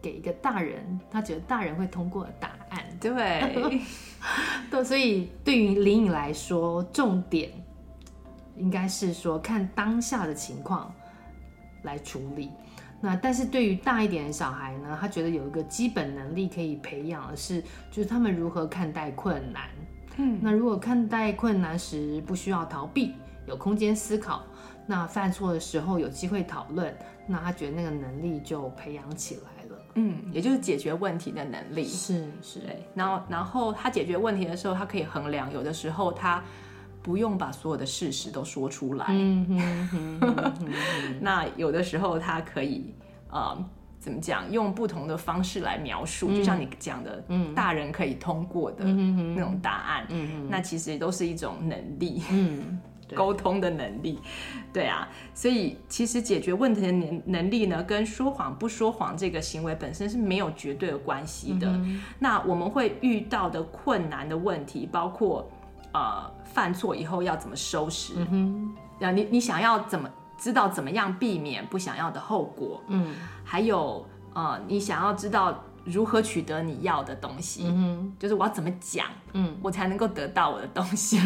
[0.01, 3.81] 给一个大人，他觉得大人会通过的答案， 对，
[4.71, 7.51] 对，所以对于林颖来说，重点
[8.57, 10.93] 应该是说看当下的情况
[11.83, 12.49] 来处理。
[13.03, 19.63] 那但是对于大一点的小孩呢，他觉得有一个基本能力可以培养的是，就是他们如何看待困难。
[20.17, 23.15] 嗯，那如果看待困难时不需要逃避，
[23.47, 24.43] 有空间思考，
[24.85, 29.60] 那犯错的时候有机会讨论，那他觉得那个能力就培养起来了。
[29.95, 31.85] 嗯，也就是解决问题的能力。
[31.85, 32.85] 是是，对。
[32.95, 36.43] 然后然后他解决问题的时候，他可以衡量，有的时候他。
[37.03, 39.07] 不用把所有的事实都说出来。
[39.09, 40.71] 嗯哼哼哼哼
[41.19, 42.93] 那有的时候他可以，
[43.31, 43.57] 呃，
[43.97, 44.51] 怎么讲？
[44.51, 50.05] 用不同的方式来描述，嗯、就像你讲的，嗯，大人可以通过的那种答案。
[50.09, 52.79] 嗯那其实都是一种能力，嗯，
[53.15, 54.19] 沟通的能力。
[54.73, 61.67] 对啊，所以其实解决问题的能能力呢，跟说谎不说谎这个行为本身是没有绝对的关系的。
[61.67, 65.49] 嗯、那我们会遇到的困难的问题，包括。
[65.93, 68.13] 呃，犯错以后要怎么收拾？
[68.15, 72.81] 嗯哼，你你想要怎么知道怎么样避免不想要的后果？
[72.87, 77.63] 嗯，还有呃，你想要知道如何取得你要的东西？
[77.65, 81.17] 嗯，就是我要怎么讲，嗯，我才能够得到我的东西。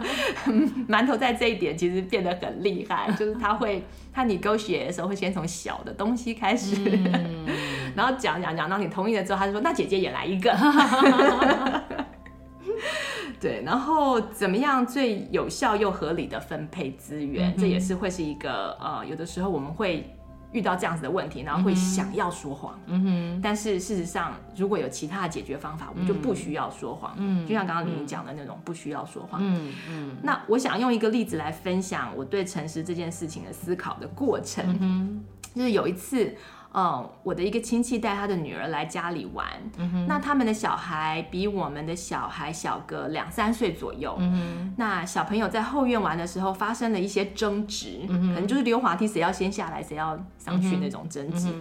[0.88, 7.46] 馒头在这一点其实变得很厉害， 就是他会他 negotiate 的时候会先从小的东西开始，嗯、
[7.94, 10.54] 然后讲讲讲，到你同意了之后，他就说那姐姐也来一个。
[13.40, 20.16] 对，然后怎么样最有效又合理的分配资源，嗯、这也是会是一个呃，有的时候我们会
[20.54, 30.16] 遇到这样子的问题，然后会想要说谎，嗯哼，但是事实上如果有其他的解决方法，我们就不需要说谎，嗯，就像刚刚林讲的那种不需要说谎，嗯嗯。
[30.22, 35.22] 那我想用一个例子来分享我对诚实这件事情的思考的过程，嗯，
[35.54, 36.34] 就是有一次。
[36.74, 39.46] 嗯，我的一个亲戚带他的女儿来家里玩，
[39.78, 44.18] 嗯、那他们的小孩比我们的小孩小个两三岁左右。
[44.76, 51.54] 那小朋友在后院玩的时候发生了一些争执，嗯、可能就是溜滑梯谁要先下来谁要上去那种争执。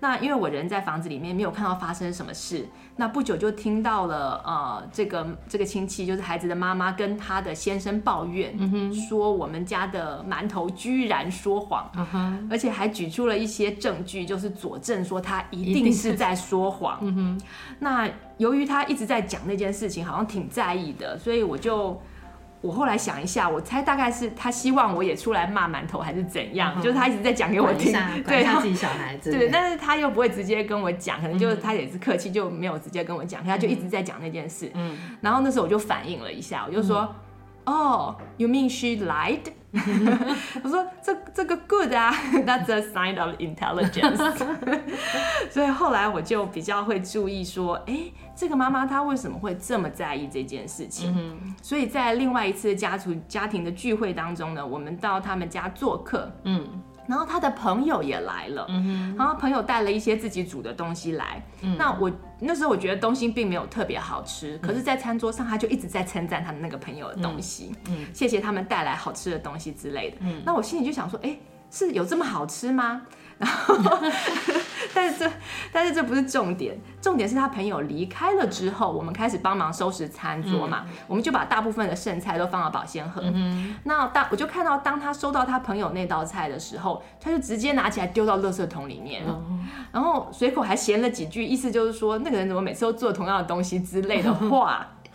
[0.00, 2.68] 那因为我人在房子里面，没有看到发生什么事。
[3.00, 16.98] 那不久就听到了，呃，这个这个亲戚就是孩子的妈妈跟他的先生抱怨，嗯、说我们家的馒头居然说谎，嗯、而且还举出了一些证据，就是佐证说他一定是在说谎。
[17.02, 17.40] 嗯、
[17.78, 21.98] 那由于他一直在讲那件事情，好像挺在意的，所以我就。
[22.60, 26.74] 我后来想一下，我猜大概是他希望我也出来骂馒头，还是怎样？
[26.76, 27.92] 嗯、就是他一直在讲给我听，
[28.26, 34.70] 对，他自己小孩子，对，但是他又不会直接跟我讲，可能就是他也是客气，就没有直接跟我讲，他就一直在讲那件事。
[34.74, 37.02] 嗯，然后那时候我就反应了一下，我就说。
[37.02, 37.14] 嗯
[37.70, 39.52] 哦、oh，You mean she lied？
[40.62, 42.10] 我说这这个 good 啊，
[42.46, 44.46] That's a sign of intelligence。
[45.52, 51.14] 所以后来我就比较会注意说，哎，这个妈妈她为什么会这么在意这件事情？
[51.60, 56.66] 所以在另外一次家族家庭的聚会当中呢，我们到他们家做客，嗯。
[57.08, 61.42] 然后他的朋友也来了，嗯、然后朋友带了一些自己煮的东西来。
[61.62, 67.74] 嗯、那我那时候我觉得东西并没有特别好吃，嗯、可是，在餐桌上他就一直在称赞他的那个朋友的东西，
[68.12, 70.18] 谢谢他们带来好吃的东西之类的。
[70.20, 71.36] 嗯，那我心里就想说，哎，
[71.70, 73.02] 是有这么好吃吗？
[73.38, 73.76] 然后，
[74.92, 75.30] 但是这，
[75.72, 83.22] 但是这不是重点，重点是他朋友离开了之后，我们开始帮忙收拾餐桌嘛，嗯、我们就把大部分的剩菜都放到保鲜盒。
[83.24, 94.84] 嗯、那当我就看到，当他收到他朋友那道菜的时候，他就直接拿起来丢到垃圾桶里面，嗯、然后随口还闲了几句，意思就是说那个人怎么每次都做同样的东西之类的话。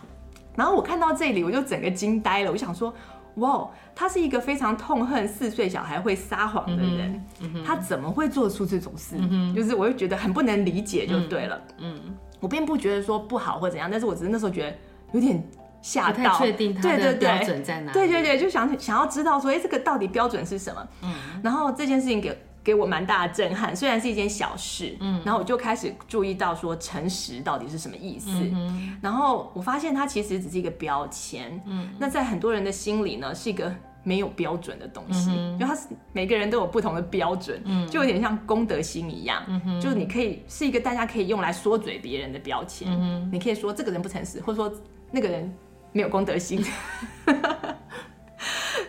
[0.56, 2.94] 然后我看到这里，我就整个惊呆了，我想说。
[3.36, 9.16] 哇，他是一个非常痛恨四岁小孩会撒谎的人，嗯嗯、他怎么会做出这种事？
[9.18, 11.60] 嗯、就是我就觉得很不能理解，就对了。
[11.78, 14.76] 嗯，嗯我并不觉得说不好或怎样，但是我只是那时候觉得
[15.12, 15.42] 有点
[15.82, 16.38] 吓到。
[16.38, 17.92] 确定他的标准在哪里？
[17.92, 20.88] 对对对，就想想要知道说，哎，这个到底标准是什么？
[21.02, 22.36] 嗯，然后这件事情给。
[22.64, 33.70] 给我蛮大的震撼，虽然是一件小事，嗯，然后我就开始注意到说诚实到底是什么意思，嗯，然后我发现它其实只是一个标签，嗯，那在很多人的心里呢，是一个
[34.02, 39.42] 没有标准的东西，因为他是每个人都有不同的标准，嗯，就有点像公德心一样，
[39.78, 44.72] 就是你可以是一个大家可以用来说嘴别人的标签，嗯，你可以说这个人不诚实，或者说
[45.10, 45.54] 那个人
[45.92, 46.64] 没有公德心。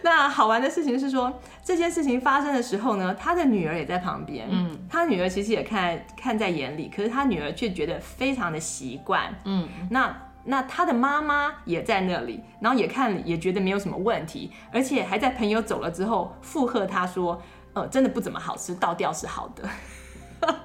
[0.02, 1.34] 那好玩的事情是说，
[1.66, 10.16] 这件事情发生的时候呢，他的女儿也在旁边，嗯，他女儿其实也看看在眼里，可是他女儿却觉得非常的习惯，嗯，那。
[10.48, 17.42] 那他的妈妈也在那里，然后也看也觉得没有什么问题，而且还在朋友走了之后附和他说
[17.74, 19.68] ：“呃，真的不怎么好吃，倒掉是好的。”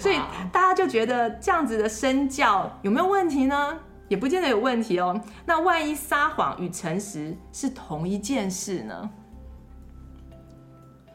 [0.00, 0.18] 所以
[0.52, 3.78] 大家就觉得这样子的身教有没有问题呢？
[4.08, 5.22] 也不见得有问题哦。
[5.46, 9.08] 那万一撒谎与诚实是同一件事呢？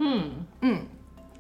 [0.06, 0.82] 嗯嗯，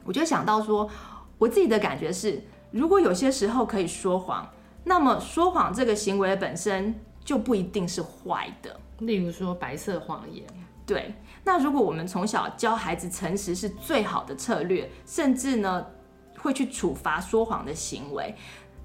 [0.06, 0.89] 我就想到说，
[1.38, 4.49] 我自己的感觉是，如果有些时候可以说谎。
[4.86, 10.45] 那么说谎这个行为本身就不一定是坏的，例如说白色谎言。
[10.86, 15.86] 对，那如果我们从小教孩子诚实是最好的策略，甚至呢
[16.38, 18.36] 会去处罚说谎的行为，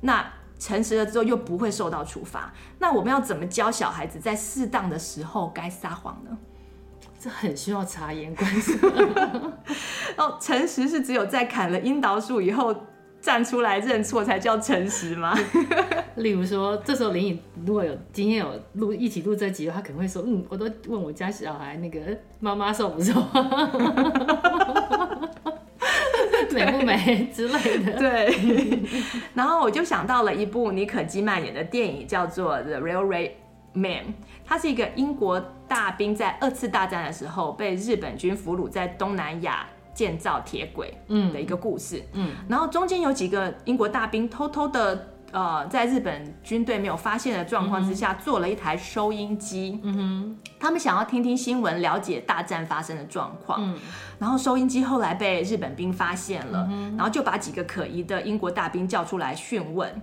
[0.00, 0.24] 那
[0.60, 6.38] 诚实了之后又不会受到处罚，那我们要怎么教小孩子在适当的时候该撒谎呢？
[7.18, 8.72] 这很需要察言观色。
[10.16, 12.74] 哦，诚实是只有在砍了樱桃树以后。
[13.20, 15.36] 站出来认错才叫诚实吗？
[16.14, 21.98] 例如说，这时候林颖如果有今天有录一起录这集，他可能会说：“嗯，我都问我家小孩那个
[22.38, 23.12] 妈妈瘦不瘦，
[26.54, 28.32] 美不美之类的。”对。
[29.34, 33.32] 然后我就想到了一部妮可基曼演的电影，叫做《The Railway
[33.72, 34.04] Man》。
[34.44, 39.66] 他是一个英国大兵，在二次大战的时候被日本军俘虏在东南亚。
[39.94, 53.76] 建造铁轨，嗯，的一个故事，嗯，然后中间有几个英国大兵偷偷的，呃，在日本军队没有发现的状况之下，做了一台收音机，嗯哼，他们想要听听新闻，了解大战发生的状况，嗯，
[54.20, 60.00] 然后收音机后来被日本兵发现了，嗯然后就把几个可疑的英国大兵叫出来讯问，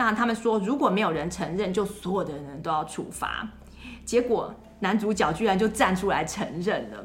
[0.00, 3.46] 那他们说如果没有人承认，就所有的人都要处罚，
[4.02, 7.04] 结果男主角居然就站出来承认了。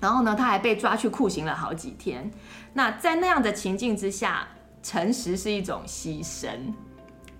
[0.00, 2.30] 然后呢，他还被抓去酷刑了好几天。
[2.72, 4.48] 那在那样的情境之下，
[4.82, 6.48] 诚实是一种牺牲，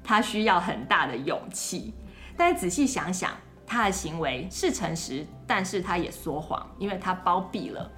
[0.05, 1.95] 他需要很大的勇气。
[2.37, 3.31] 但是仔细想想，
[3.67, 7.91] 他的行为是诚实，但是他也说谎，因为他包庇了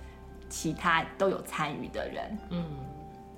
[0.48, 2.38] 其他都有参与的人。
[2.50, 2.64] 嗯，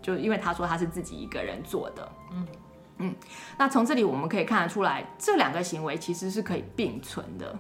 [0.02, 2.12] 就因为他说他是自己一个人做的。
[2.32, 2.46] 嗯
[3.02, 3.14] 嗯。
[3.58, 7.58] 那从这里我们可以看得出来，这两个行为其实是可以并存的。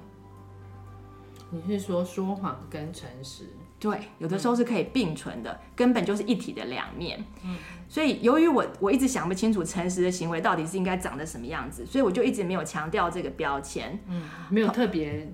[1.50, 3.46] 你是说说谎跟诚实？
[3.78, 7.22] 对，有的时候是可以并存的，嗯、根本就是一体的两面。
[7.44, 7.56] 嗯，
[7.88, 13.98] 所以由于我我一直想不清楚诚实的行为到底是应该长得什么样子，所以我就一直没有强调这个标签。
[14.06, 15.30] 嗯，没有特别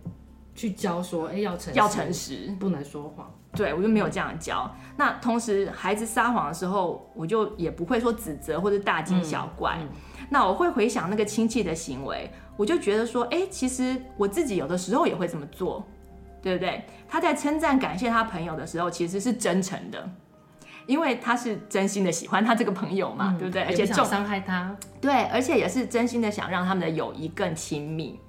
[0.54, 3.32] 去教说，哎，要诚实，要诚实，不能说谎。
[3.52, 4.70] 对，我就没有这样教。
[4.74, 9.76] 嗯、那同时，孩子撒谎的时候，我就也不会说指责或者大惊小怪。
[9.80, 9.88] 嗯
[10.20, 15.84] 嗯、那我会回想那个亲戚的行为，我就觉得说，哎，其实我自己有的时候也会这么做。
[16.40, 16.84] 对不对？
[17.08, 20.08] 他在称赞、感谢他朋友的时候，其实是真诚的，
[20.86, 23.64] 因为他是真心的喜欢他这个朋友嘛，嗯、对不对？
[23.64, 28.20] 而且不想伤害他，对，而且也是真心的想让他们的友谊更亲密。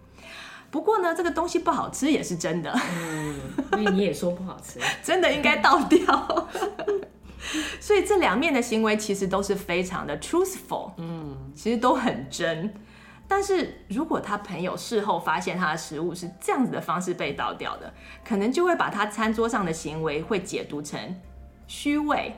[0.72, 3.36] 不过呢，这个东西不好吃也是真的，嗯，
[3.74, 6.48] 因为你也说不好吃， 真的应该倒掉。
[7.80, 12.72] 所以这两面的行为其实都是非常的 truthful，嗯，其实都很真。
[13.28, 17.92] 但是如果他朋友事后发现他的食物是这样子的方式被倒掉的，
[18.24, 21.00] 可能就会把他餐桌上的行为会解读成
[21.68, 22.36] 虚伪，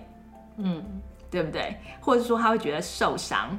[0.57, 1.77] 嗯，对不对？
[1.99, 3.57] 或者说他会觉得受伤，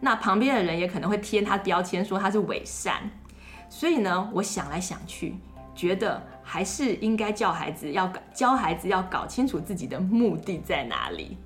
[0.00, 3.10] 那旁边的人也可能会贴他标签说他是伪善。
[3.74, 5.34] 所以呢，我想来想去，
[5.74, 11.38] 觉得还是应该教孩子要教孩子要搞清楚自己的目的在哪里。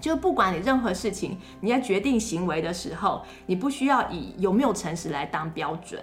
[0.00, 6.00] 就不管你任何事情，你在决定行为的时候，你不需要以有没有诚实来当标准，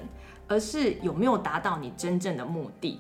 [0.50, 3.00] 而是有没有达到你真正的目的。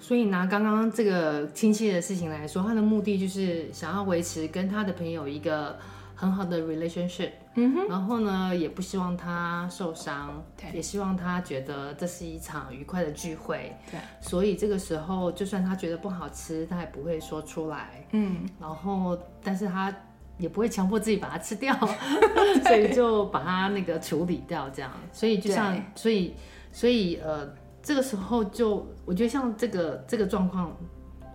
[0.00, 5.78] 所以拿刚刚这个亲戚的事情来说，他的目的就是想要维持跟他的朋友一个
[6.14, 10.70] 很好的 relationship，嗯哼，然后呢，也不希望他受伤，对。
[10.72, 19.94] 也希望他觉得这是一场愉快的聚会，对，所以这个时候就算他觉得不好吃，他也不会说出来，嗯，然后但是他。
[20.38, 21.74] 也不会强迫自己把它吃掉，
[22.62, 24.92] 所以就把它那个处理掉，这样。
[25.10, 26.34] 所以就像，所以，
[26.70, 27.50] 所以呃，
[27.82, 30.76] 这个时候就我觉得像这个这个状况，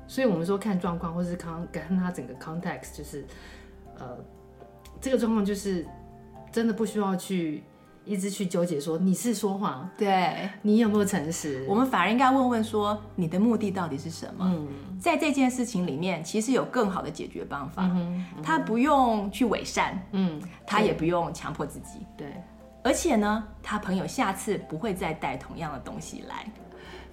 [0.05, 3.25] 所以我们说看状况，或是看看他整个 context，就是
[3.97, 4.15] 呃，
[5.01, 5.83] 这个状况就是
[6.51, 7.63] 真的不需要去
[8.03, 11.63] 一直去纠结说你是说谎，对，你有没有诚实？
[11.69, 14.43] 我们反而应该问问说你的目的到底是什么？
[14.45, 14.67] 嗯，
[14.99, 17.83] 在这件事情里面，其实有更好的解决方法。
[17.83, 22.27] 嗯嗯、他不用去伪善，嗯，他也不用强迫自己，对。
[22.83, 26.51] 而且呢，他朋友下次不会再带同样的东西来。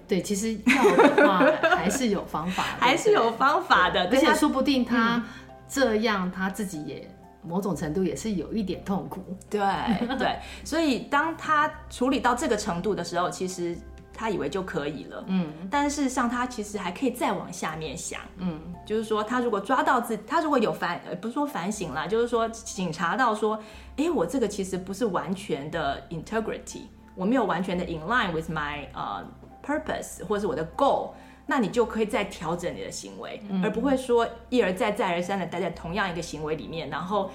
[0.07, 1.37] 对，其实要的话
[1.75, 4.05] 还是有方法，还是有方法的。
[4.09, 5.23] 而且说不定他
[5.67, 7.07] 这样他自己也。
[7.49, 9.59] 某种程度也是有一点痛苦，对
[10.19, 13.75] 对，所以当他处理到这个程度的时候，其实
[14.13, 23.59] 他以为就可以了，嗯，但事实上他其实还可以再往下面想，嗯，就是说他如果抓到自，他如果有反，呃，不是说反省啦，就是说警察到说，
[23.97, 26.83] 哎，我这个其实不是完全的 integrity，
[27.15, 31.11] 我没有完全的 in line with my 呃、uh, purpose 或者是我的 goal。
[31.51, 37.31] 那你就可以再调整你的行为，嗯、而不会说一而再、再而三的待在同样一个行为里面，然后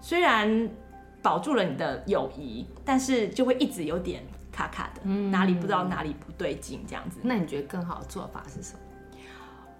[0.00, 0.70] 虽然
[1.20, 7.18] 保住了你的友谊，但是就会一直有点卡卡的，嗯、哪里不知道哪里不对劲这样子。
[7.24, 8.78] 那你觉得更好的做法是什么？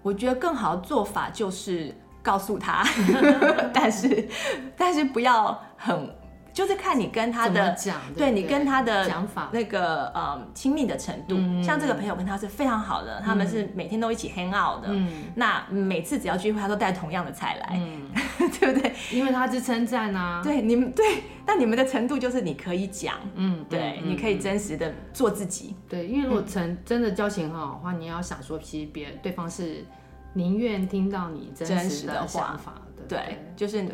[0.01, 2.83] 我觉得更好的做法就是告诉他，
[3.73, 4.27] 但是
[4.75, 6.13] 但是不要很。
[6.57, 9.49] 就是看你跟他的讲，对你跟他的讲法。
[9.53, 14.89] 那个呃亲密的程度，像这个朋友跟他是非常好的，他们是每天都一起 hang out 的，
[15.35, 18.09] 那每次只要聚会，他都带同样的菜来，嗯。
[18.59, 18.91] 对不对？
[19.11, 29.83] 因为他是称赞啊，对你们对，但你们的程度就是你可以讲，嗯，对，你可以真实的做自己，对，因为如果真真的交情很好的话，你要想说，其实别对方是
[30.33, 33.85] 宁愿听到你真实的想法的，对，就是。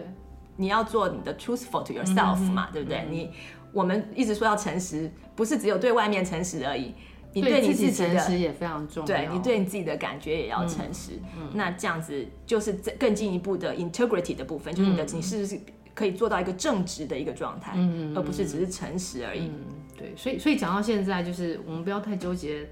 [0.56, 3.06] 你要做你的 truthful to yourself 嘛，对不对？
[3.10, 3.32] 你
[3.72, 6.93] 我们一直说要诚实，不是只有对外面诚实而已，
[7.34, 9.08] 你对你自己的诚实也非常重要。
[9.08, 11.14] 对，你对你自己的感觉也要诚实。
[11.54, 15.60] 那这样子就是更进一步的 integrity 的部分，就是你的你是不是
[15.95, 17.74] 可以做到一个正直的一个状态，
[18.16, 19.51] 而不是只是诚实而已。
[19.97, 22.70] 对，所以所以讲到现在，就是我们不要太纠结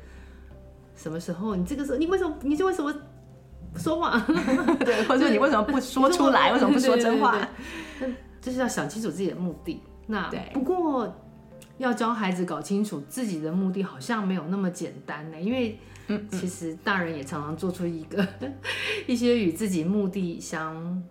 [0.96, 2.94] 什么时候你这个时候你为什么你就为什么。
[3.78, 4.22] 说谎，
[4.80, 6.52] 对，或者你为什么不说出来？
[6.52, 7.36] 为什么不说真话？
[8.42, 9.82] 就是要想清楚自己的目的。
[10.08, 11.16] 那不过
[11.78, 15.40] 要教孩子搞清楚自己的目的，好像没有那么简单呢。
[15.40, 15.80] 因为
[16.32, 18.28] 其实大人也常常做出一个
[19.08, 21.02] 一些与自己目的相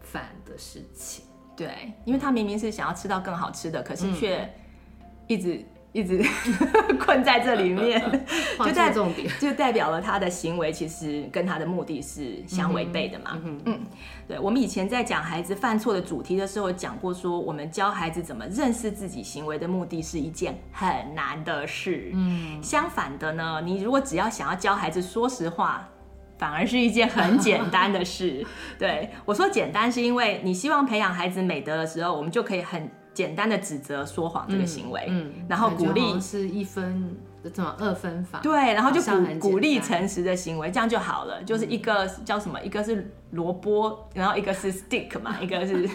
[0.00, 1.24] 反的事情。
[1.56, 4.52] 对，因为他明明是想要吃到更好吃的，可是却
[5.26, 5.64] 一直。
[5.92, 6.24] 一直
[7.00, 8.00] 困在这里面，
[8.58, 13.32] 就代重点， 就代表了他的行为其实跟他的目的是相违背的嘛。
[13.42, 13.80] 嗯，嗯，嗯，
[14.28, 22.12] 对，我们以前在讲孩子犯错的主题的时候讲过，说我们教孩子怎么认识自己行为的目的是一件很难的事。
[22.14, 25.88] 嗯，相反的呢，你如果只要想要教孩子说实话，
[26.38, 28.46] 反而是一件很简单的事。
[28.78, 32.88] 对，我说简单，是因为你希望培养孩子美德的时候，我们就可以很。
[33.14, 37.16] 简单的指责说谎这个行为，嗯，嗯，然后鼓励是一分。
[37.54, 41.42] 怎么二分法，对，然后就鼓鼓励诚实的行为，这样就好了。
[41.42, 45.88] 就是一个叫什么，一个是萝卜，然后一个是 stick 嘛， 一个是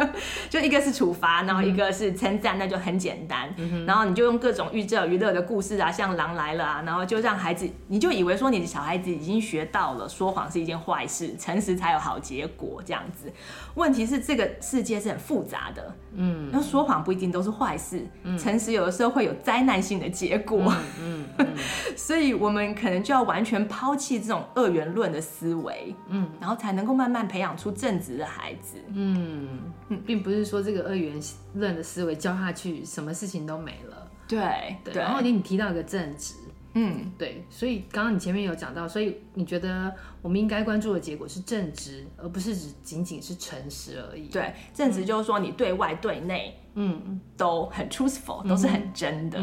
[0.50, 3.48] 就一个是处罚，然后一个是称赞，那就很简单。
[3.86, 13.32] 然后你就用各种寓教于乐的故事啊，像狼来了啊，然后就让孩子，你就以为说你的小孩子已经学到了说谎是一件坏事，诚实才有好结果这样子。
[13.74, 18.04] 问题是这个世界是很复杂的，嗯，然后说谎不一定都是坏事，
[18.38, 20.72] 诚实有的时候会有灾难性的结果。
[21.00, 21.46] 嗯，嗯，
[21.96, 28.76] 所以我们可能就要完全抛弃这种二元论的思维，嗯，然后才能够慢慢培养出正直的孩子。
[28.92, 29.60] 嗯，
[30.04, 31.20] 并不是说这个二元
[31.54, 34.10] 论的思维教下去，什么事情都没了。
[34.26, 34.94] 对，对。
[34.94, 36.34] 然后你你提到一个正直，
[36.74, 37.44] 嗯，对。
[37.50, 39.92] 所以刚刚你前面有讲到，所以你觉得
[40.22, 44.28] 我们应该关注的结果是正直，而不是只仅仅是诚实而已。
[44.28, 46.56] 对，正直就是说你对外对内。
[46.74, 49.40] 嗯，都很 truthful，都是很真的。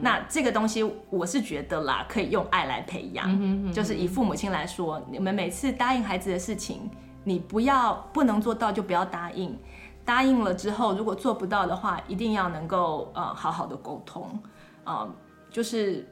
[0.00, 3.72] 那这个东西，我是觉得啦，可以用爱来培养。
[3.72, 6.88] 就是以父母亲来说，你们每次答应孩子的事情，
[7.24, 9.58] 你不要不能做到就不要答应。
[10.04, 14.40] 答应了之后，如果做不到的话，一定要能够呃好好的沟通。
[14.84, 15.12] 呃，
[15.50, 16.08] 就是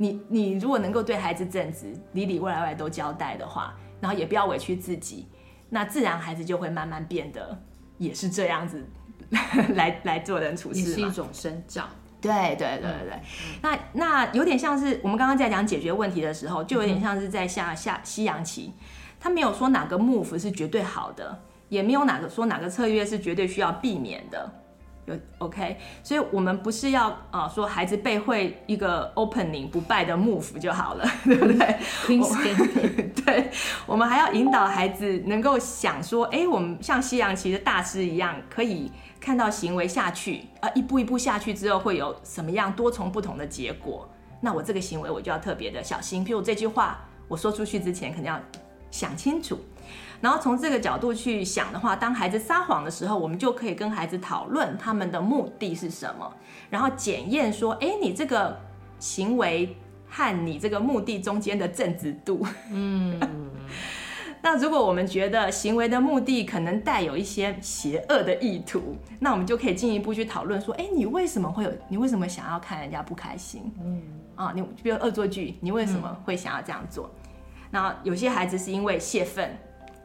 [0.00, 5.28] 你你如果能够对孩子正直，里里外外都交代的话，然后也不要委屈自己，
[5.68, 7.62] 那自然孩子就会慢慢变得
[7.98, 8.82] 也是这样子。
[9.76, 11.88] 来来做人处事也是一种生长，
[12.20, 13.12] 对对对对对。
[13.12, 13.20] 嗯、
[13.62, 18.72] 那那有点像是我们刚刚在讲解决问题的时候，就有点像是在下下西洋棋，
[19.20, 24.50] 他没有说哪个 move 是绝对好的，也没有哪个说哪个策略是绝对需要避免的。
[25.10, 33.12] 有 OK，所以我们不是要啊、呃、说孩子背会一个 opening 不败的 move 就好了，对不对？
[33.24, 33.50] 对，
[33.86, 38.90] 我们还要引导孩子能够想说，哎，我们像西洋棋的大师一样，可以
[39.20, 44.08] 看到行为下去，啊，一步一步下去之后会有什么样多重不同的结果。
[44.40, 46.98] 那我这个行为我就要特别的小心，譬如这句话
[47.28, 48.40] 我说出去之前，肯定要
[48.90, 49.58] 想清楚。
[50.20, 56.30] 然后从这个角度去想的话，当孩子撒谎的时候，我们就可以跟孩子讨论他们的目的是什么，
[56.68, 58.54] 然后检验说，哎，你这个
[58.98, 59.74] 行为
[60.08, 62.46] 和你这个目的中间的正直度。
[62.70, 63.18] 嗯，
[64.42, 71.72] 那如果我们觉得行为的目的可能带有一些邪恶的意图，那我们就可以进一步去讨论说，哎，你为什么会有？
[71.88, 73.72] 你为什么想要看人家不开心？
[73.82, 74.02] 嗯，
[74.34, 77.10] 啊，你比如恶作剧，你为什么会想要这样做？
[77.70, 79.56] 那有些孩子是因为泄愤。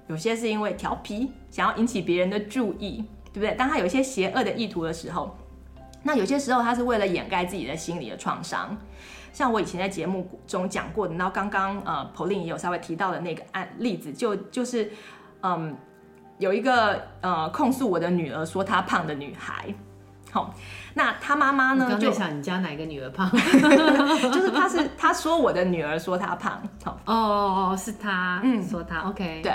[0.07, 3.03] 有些是因为调皮，想要引起别人的注意，
[3.33, 3.51] 对不对？
[3.55, 5.35] 当他有一些邪恶的意图的时候，
[6.03, 8.77] 那有些时候他是为了掩盖自己的心理的创伤。
[9.33, 14.91] 像我以前在节目中讲过的，然后刚刚呃，Pauline 也有稍微提到的那个案例子，就就是
[15.41, 15.75] 嗯，
[16.37, 19.73] 有一个呃控诉我的女儿说她胖的女孩。
[20.35, 20.53] 好，
[20.95, 21.97] 那他妈妈呢？
[21.97, 23.31] 就想你家哪个女儿胖？
[23.31, 26.61] 就是他是他说我的女儿说她胖。
[26.83, 29.53] 好，哦哦哦，是他嗯说她 OK 对，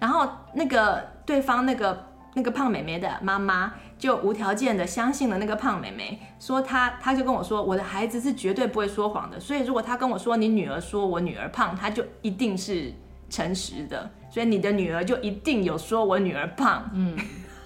[0.00, 12.90] 然后那个对方那个那个胖妹妹的妈妈就无条件的相信了那个胖妹妹，说她她就跟我说，我的孩子是绝对不会说谎的，所以如果他跟我说你女儿说我女儿胖，他就一定是
[13.28, 16.88] 诚实的，所以你的女儿就一定有说我女儿胖。
[16.94, 17.14] 嗯。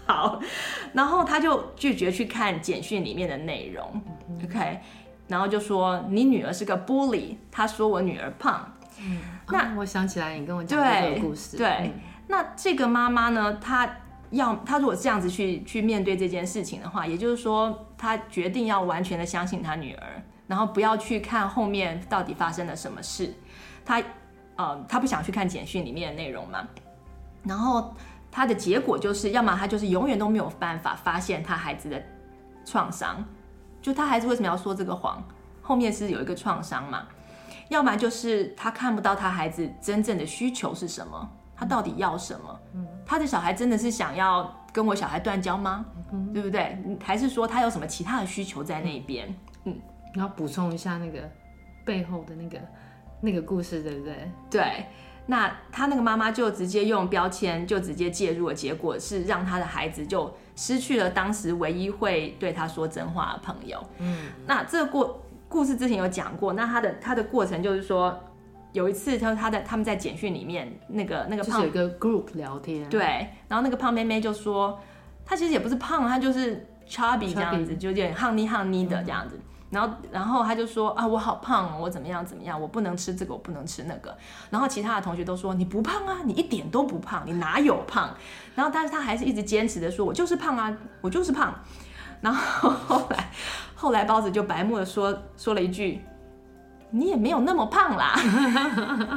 [0.07, 0.41] 好，
[0.93, 4.01] 然后他就拒绝去看简讯里面的内容
[4.45, 4.79] ，OK，
[5.27, 8.73] 然后就说你女儿是个 bully，他说我女儿胖。
[9.01, 11.57] 嗯，那、哦、我想起来你跟我讲这个故事。
[11.57, 11.93] 对，
[12.29, 13.97] 那这个妈妈呢，她
[14.31, 23.35] 要她如果这样子去去面对这件事情的话，也就是说，她决定要完全的相信她女儿，然后不要去看后面到底发生了什么事。
[23.85, 24.01] 她
[24.55, 26.65] 呃，她不想去看简讯里面的内容嘛，
[27.43, 27.93] 然后。
[28.37, 32.03] 他的结果就是，要么他就是永远都没有办法发现他孩子的
[32.67, 33.25] 创伤，
[33.81, 35.25] 就他孩子为什么要说这个谎，
[35.63, 37.07] 后面是有一个创伤嘛？
[37.71, 41.27] 要么就是他看不到他孩子真正的需求是什么，
[41.57, 42.61] 他到底要什么？
[42.75, 45.87] 嗯，他的小孩真的是想要跟我小孩断交吗？
[46.13, 46.79] 嗯，对不对？
[47.03, 49.35] 还是说他有什么其他的需求在那边？
[49.65, 49.75] 嗯，
[50.15, 51.27] 你要补充一下那个
[51.87, 52.59] 背后的那个
[53.23, 54.31] 那个故事，对不对？
[54.51, 54.87] 对。
[55.27, 63.83] 那他那个妈妈就直接用标签就直接介入了，结果是让他的孩子就失去了当时唯一会对他说真话的朋友。
[63.99, 68.19] 嗯，那这个过故事之前有讲过，那他的他的过程就是说，
[68.73, 74.79] 有一次他他在他们在简讯里面那个那个胖有一个 group 聊天，对，然后那个胖妹妹就说，
[75.25, 79.37] 她其实也不是胖，她就是 chubby 这样子就有点 honey honey 的这样子。
[79.37, 84.17] 嗯然后，然后他就说啊，我好胖哦，我怎么样怎么样，我不能吃这个，我不能吃那个。
[84.49, 88.11] 然后其他的同学都说你不胖啊，你一点都不胖，你哪有胖？
[88.55, 91.53] 然后但是他还是一直坚持的说，我就是胖啊，我就是胖。
[92.21, 93.31] 然后后来，
[93.75, 96.01] 后来包子就白目的说说了一句，
[96.91, 98.15] 你也没有那么胖啦。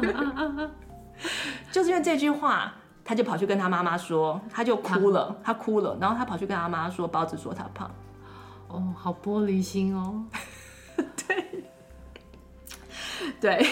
[1.71, 2.73] 就是因为这句话，
[3.05, 7.89] 他就跑去跟他妈妈说，他就哭了，他哭了，然后他跑去跟他妈妈说，包子说他胖。
[8.69, 10.23] 哦，好玻璃心哦。
[11.27, 11.63] 对，
[13.41, 13.67] 对，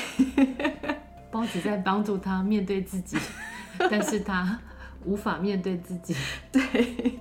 [1.31, 3.17] 包子在帮助他面对自己，
[3.91, 4.59] 但是他
[5.05, 6.15] 无法面对自己。
[6.51, 7.19] 对，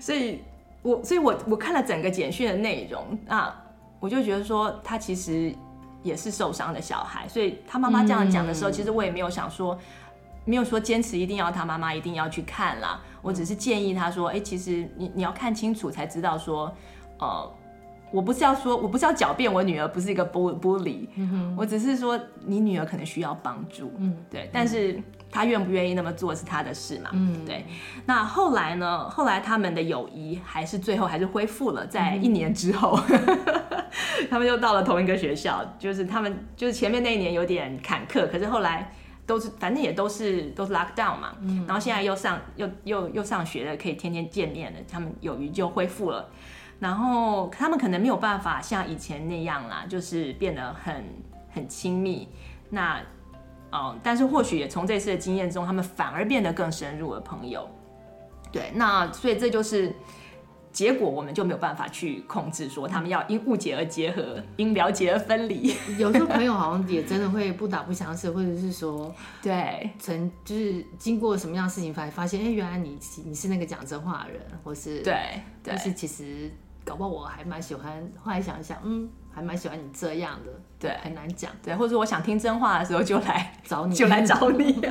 [0.00, 0.42] 所以
[0.80, 3.62] 我，所以我，我看了整个简讯的内容啊，
[4.00, 5.54] 我就觉得说他其实
[6.02, 7.28] 也是受伤的小孩。
[7.28, 9.78] 所以他妈妈这样讲的时候，嗯、其实我也没有想说，
[10.44, 13.00] 没有说坚持一定要他妈妈一定要去看啦。
[13.20, 16.72] 我只是建议他说，哎、欸，其实你你要看清楚才知道说。
[17.22, 17.54] 呃，
[18.10, 25.00] 我不是要说，我不是要狡辩我女儿不是一个 bully，嗯，我只是说你女儿可能需要帮助，嗯，对，但是
[25.30, 27.64] 她愿不愿意那么做是她的事嘛，嗯，对。
[28.04, 29.08] 那后来呢？
[29.08, 33.38] 后来他们的友谊还是最后还是恢复了，在一年之后，嗯、
[34.28, 38.92] 他们又到了同一个学校，就是他们就是前面那一年有点坎坷，可是后来
[39.24, 46.28] 都是反正也都是都是 lock down 嘛，嗯，然后现在又上又又又上学了，可以天天见面了，他们友谊就恢复了。
[46.82, 51.04] 然后他们可能没有办法像以前那样啦，就是变得很
[51.48, 52.26] 很亲密。
[52.70, 53.00] 那，
[53.70, 57.68] 嗯，但是或许也从这次的经验中，他们反而变得更深入的朋友。
[58.50, 59.94] 对，那所以这就是
[60.72, 65.72] 结果我们就没有办法去控制，说他们要因误解而结合，因了解而分离。
[65.98, 76.50] 有时候朋友好像也真的会不打不相识，或者是说，对，曾就是经过什么样的事情，发发现，哎，原来你你是那个讲真话的人，或是对，对，就是其实
[76.84, 84.80] 搞不好我还蛮喜欢，后来想一想，嗯，还蛮喜欢你这样的，对，很难讲，对，或者我想听真话的时候就来 找你，就来找你。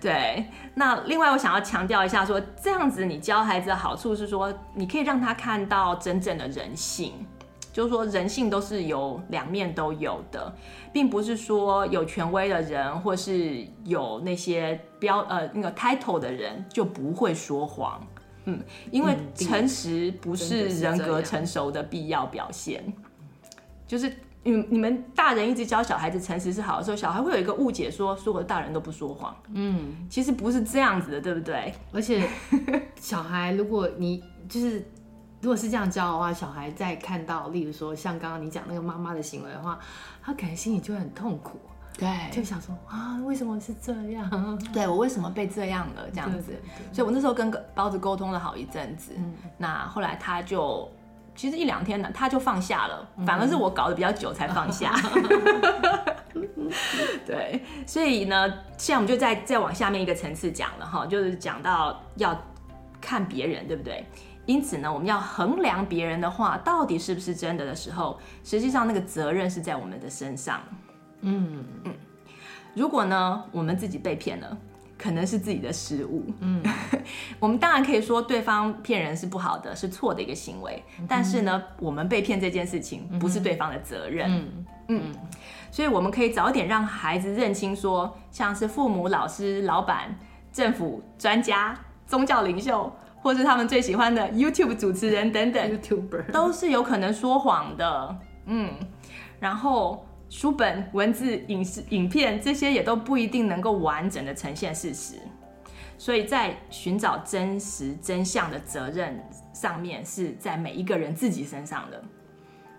[0.00, 7.26] 对，那另外我想要强调一下说，说这样子你教孩子的好处是说，你可以让他看到真正的人性，
[7.72, 10.52] 就是说人性都是有两面都有的，
[10.92, 18.00] 并不是说有权威的人或是有那些标呃那个 title 的人就不会说谎，
[18.48, 22.82] 嗯，因为诚实不是人格成熟的必要表现，
[23.86, 24.12] 就是。
[24.44, 29.36] 你你们大人一直教小孩子诚实是好的时候，小孩会有一个误解，说所有的大人都不说谎。
[29.52, 31.74] 嗯，其实不是这样子的，对不对？
[31.92, 32.26] 而且
[32.98, 34.78] 小孩，如果你就是
[35.42, 39.78] 如果是这样教的话，小孩在看到，例如说像刚刚你讲那个妈妈的行为的话，
[40.22, 41.58] 他可能心里就会很痛苦。
[41.98, 44.58] 对，就想说啊，为什么是这样？
[44.72, 46.08] 对，我为什么被这样了？
[46.10, 46.54] 这样子。
[46.92, 49.12] 所以我那时候跟包子沟通了好一阵子。
[49.16, 50.88] 嗯，那后来他就。
[51.34, 54.92] 其实一两天呢，他就放下了，反而是我搞得比较久才放下。
[57.24, 62.36] 对，所以呢，现在我们就再再往下面一个层次讲了哈，就是讲到要
[63.00, 64.04] 看别人，对不对？
[64.46, 70.60] 因此呢，我们要衡量别人的话到底是不是真的的时候，实际上那个责任是在我们的身上。
[71.20, 71.64] 嗯。
[71.84, 71.94] 嗯，
[72.74, 74.56] 如果呢，我们自己被骗了。
[75.00, 76.60] 可能是自己的失误，嗯，
[77.38, 84.66] 我们当然可以说对方骗人是不好的，是错的一个行为，嗯、但是呢，我们被骗这件事情不是对方的责任，嗯。
[84.88, 85.14] 嗯，
[85.70, 90.12] 所以我们可以早点让孩子认清说，像是父母、老师、老板、
[90.50, 96.32] 政府、专家、宗教领袖，或是他们最喜欢的 YouTube 主持人等等，YouTuber。
[96.32, 98.68] 都是有可能说谎的，嗯，
[99.38, 100.04] 然后。
[100.30, 105.16] 书本、文字、影视、影片，这些也都不一定能够完整的呈现事实，
[105.96, 109.18] 所以在寻找真实真相的责任
[109.54, 112.04] 上面，是在每一个人自己身上的。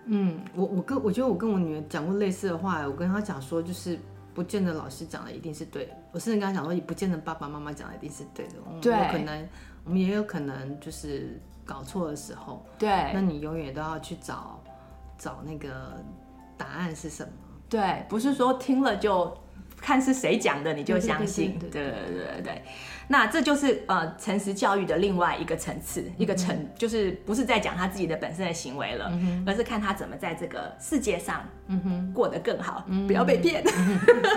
[0.04, 3.98] 嗯，我我跟我觉得我跟我女儿讲过类似的话，我跟她讲说，就是
[4.32, 8.54] 不见得老师讲的一定是对的，我甚至跟她讲说，也不见得爸爸妈妈讲的一定是对的。
[8.80, 9.48] 对，有可能
[9.84, 12.64] 我们也有可能就是搞错的时候。
[12.78, 14.62] 对，那你永远都要去找
[15.18, 16.00] 找那个。
[16.60, 17.32] 答案是什么？
[17.70, 19.32] 对，不是说听了就
[19.80, 21.56] 看是谁讲的你就相信。
[21.58, 21.92] 对对对
[22.34, 22.62] 对对，
[23.08, 33.64] 那这就是呃诚实教育的另外一个层次，嗯、一个层就是不是在讲他自己的本身的行为了，嗯、而是看他怎么在这个世界上嗯哼过得更好，嗯、不要被骗。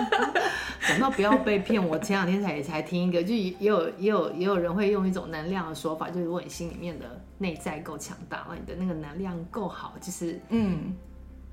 [0.86, 10.94] 讲到不要被骗，我前两天才也才听一个，就也有也有也有人会用一种能量的说法，就是如果你心里面的内在够强大，你的那个能量够好，就是嗯。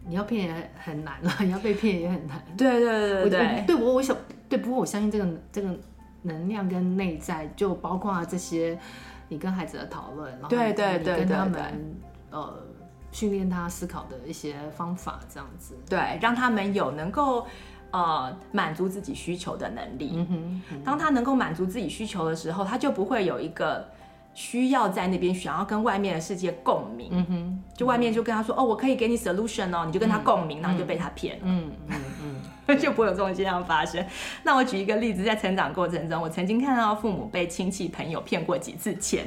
[0.07, 2.41] 你要骗也很很难了， 你要被骗也很难。
[2.57, 4.15] 对对对对对，对我我想
[4.49, 5.77] 对，不过我相信这个这个
[6.23, 8.77] 能量跟内在，就包括这些
[9.29, 11.61] 你跟孩子的讨论，然后对对对，跟他们
[12.31, 12.53] 呃
[13.11, 17.45] 训练他思考的一些方法，这样子，对，让他们有能够
[17.91, 20.11] 呃满足自己需求的能力。
[20.15, 23.87] 嗯哼，嗯哼，当他能够满足自己需求的时候，他就不会有一个。
[24.33, 31.95] 需要在那边想要跟外面的世界共鸣，嗯哼，就外面就跟他说，哦，我可以给你 solution 哦，你就跟他共鸣，然后就被他骗了，嗯嗯
[32.67, 34.05] 嗯， 就不会有这种现象发生。
[34.43, 39.25] 那我举一个例子，在成长过程中，我曾经看到父母被亲戚朋友骗过几次钱，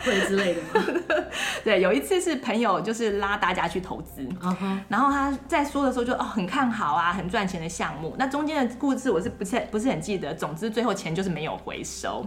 [0.00, 1.00] 会之类的吗？
[1.64, 4.28] 对，有一次是朋友就是拉大家去投资，
[4.88, 8.14] 然后他在说的时候就哦很看好啊，很赚钱的项目。
[8.18, 12.24] 那中间的故事我是不是不是很记得，总之最后钱就是没有回收。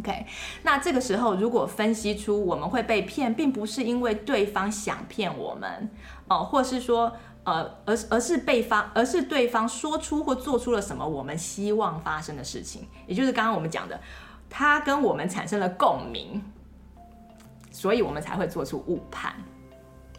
[0.00, 0.26] OK，
[0.62, 5.90] 那这个时候如果分析出我们会被骗，并不是因为对方想骗我们，
[6.26, 7.12] 哦、或是说，
[7.44, 14.00] 呃，而而是被方，而是对方说出或做出了什么我们希望发生的事情，也就是刚刚我们讲的，
[14.48, 16.42] 他跟我们产生了共鸣，
[17.70, 19.34] 所以我们才会做出误判，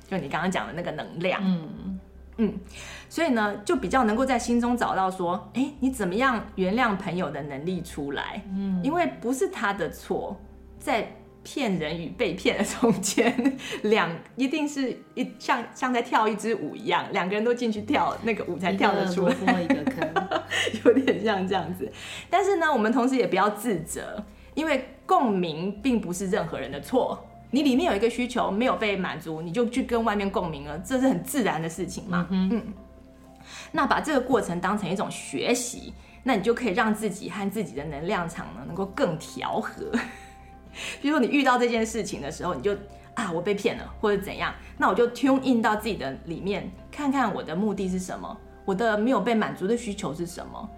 [0.08, 2.00] 就你刚刚讲的那个能量，嗯。
[2.42, 2.60] 嗯，
[3.08, 8.42] 所以呢，就比较能够在心中找到说，哎，你怎么样原谅朋友的能力出来？
[8.52, 10.36] 嗯，因为不是他的错，
[10.80, 20.14] 在骗人与被骗的中间，两一定是一像像在跳一支舞一样，两个人都进去跳那个舞才跳得出来，一个坑，
[20.84, 21.92] 有点像这样子。
[22.28, 24.24] 但是呢，我们同时也不要自责，
[24.56, 27.28] 因为共鸣并不是任何人的错。
[27.52, 32.26] 你里面有一个需求没有被满足，你就去跟外面共鸣了，这是很自然的事情嘛。
[32.32, 32.74] 嗯，嗯，
[33.72, 35.94] 那把这个过程当成一种学习，
[36.24, 39.92] 那你就可以让自己和自己的能量场呢能够更调和。
[41.02, 42.74] 比如说你遇到这件事情的时候，你就
[43.14, 50.70] 啊，我被骗了，或者怎样，那我就 tune in 到自己的里面，看看我的目的是什么，我的没有被满足的需求是什么。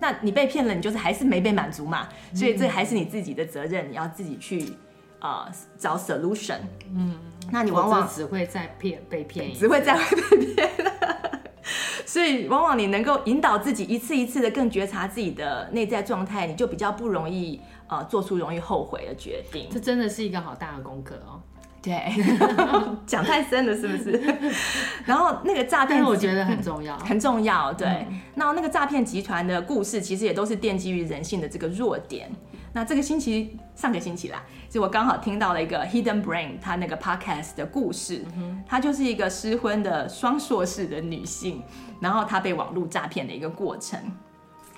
[0.00, 4.81] 那你被骗了，你就是还是没被满足嘛，所以这还是你自己的责任，你要自己去啊、
[5.22, 5.46] 呃、
[5.78, 6.58] 找 solution。
[6.94, 7.16] 嗯，
[7.50, 10.70] 那你往往只会在骗被骗，只会在会被骗。
[12.04, 17.58] 所以，往往你能够引导自己一次一次的更觉察自己的内在状态，你就比较不容易
[17.88, 19.66] 呃做出容易后悔的决定。
[19.72, 21.40] 这真的是一个好大的功课哦。
[21.80, 22.12] 对，
[23.06, 24.22] 讲太深了是不是？
[25.06, 27.72] 然后那个诈骗，我觉得很重要，很重要。
[27.72, 32.30] 对，嗯、那那个诈骗集团的故事，其实也都是奠基于人性的这个弱点。
[32.74, 38.24] 那这个星期，上个星期啦，就我刚好听到了一个 Hidden Brain 他那个 podcast 的故事，
[38.66, 41.62] 她就是一个失婚的双硕士的女性，
[42.00, 44.00] 然后她被网络诈骗的一个过程，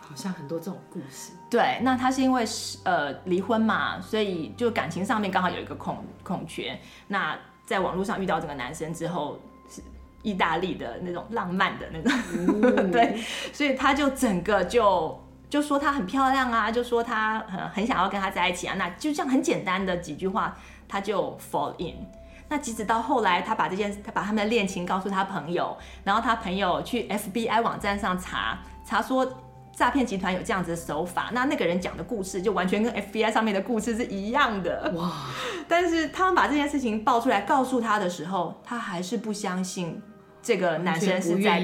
[0.00, 1.34] 好像很多这种故事。
[1.48, 2.44] 对，那她是因为
[2.82, 6.76] 呃离婚嘛，所以就感情上面刚好有一个空空缺，
[7.06, 9.38] 那在网络上遇到这个男生之后，
[9.70, 9.80] 是
[10.22, 13.20] 意大利的那种浪漫的那种，嗯、 对，
[13.52, 15.16] 所以她就整个就。
[15.54, 20.56] 就说她很漂亮啊，就说她很很想要跟他在一起啊，那就这样很简单的几句话，
[20.88, 21.94] 他就 fall in。
[22.48, 29.24] 那即使到后来，他把这件他把他们的恋情告诉他朋友，然后他朋友去 FBI 网站上查查说
[29.72, 35.12] 诈骗集团有这样子的手法，那那个人讲的故事就完全跟 FBI 上面的故事是一样的哇！
[35.68, 40.02] 但是他们把这件事情爆出来告诉他的时候，他还是不相信
[40.42, 41.60] 这个男生是在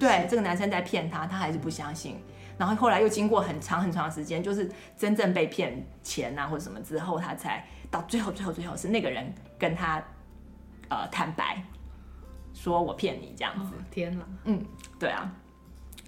[0.00, 2.18] 对这个男生在骗他，他还是不相信。
[2.56, 10.02] 然后后来又经过很长很长的时间，就是真正被骗钱啊或者什么之后，他才到最后最后最后是那个人跟他
[10.88, 11.62] 呃坦白，
[12.52, 13.72] 说我骗你这样子。
[13.74, 14.64] 哦、天哪，嗯，
[14.98, 15.32] 对啊，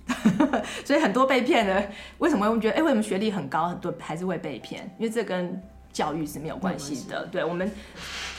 [0.84, 4.88] 所以很多被骗的为什么会觉得哎为什么学历很高很多还是会被骗？
[4.98, 7.26] 因为这跟教育是没有关系的。
[7.26, 7.70] 对，我们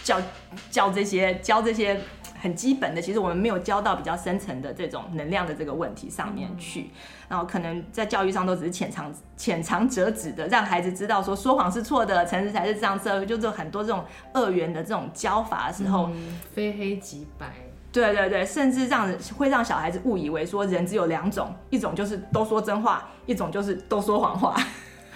[0.04, 0.22] 教
[0.70, 2.00] 教这些教这些
[2.40, 6.82] 很基本的，其实我们没有教到比较深层的这种能量的这个问题上面去。
[6.82, 6.90] 嗯
[7.30, 13.26] 然后可能在教育上都只是浅尝浅尝辄止的，让孩子知道说说谎是错的，诚实才是上策。
[13.26, 17.48] 就是很多这种二元的这种教法的时候，嗯，非黑即白。
[17.92, 24.56] 对对对，甚至让人会让小孩子误以为说人只有两种，一种就是都说真话，一种就是都说谎话。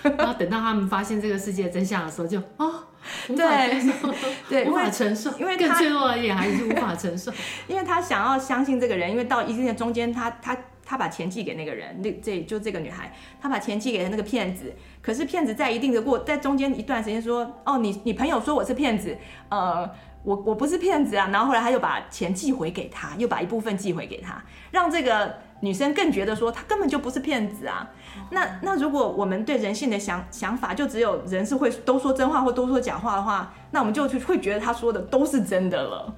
[0.18, 2.84] 然后等到他们发现这个世界真相的时候就，就哦，
[3.30, 4.14] 无法接受
[4.50, 7.32] 对，无法承受，因为更脆弱而言还是无法承受，
[7.68, 10.62] 因为他想要相信这个人，因为到一定的中间他，他他。
[10.84, 14.74] 他把钱寄给那个人，那这就这个女孩，她把钱寄给了那个骗子。
[15.02, 19.90] 可是骗子在一定的过，在中间一段时间说，哦，你你朋友说我是骗子，呃，
[20.24, 21.30] 我我不是骗子啊。
[21.32, 27.90] 然后后来他又把钱寄回给他，又把一部分寄回给他，让这个女生更觉得说他根本就不是骗子啊。
[28.32, 36.16] 那那如果我们对人性的想想法就只有人是会都说真话或都说假话的话，那我们就会觉得他说的都是真的了，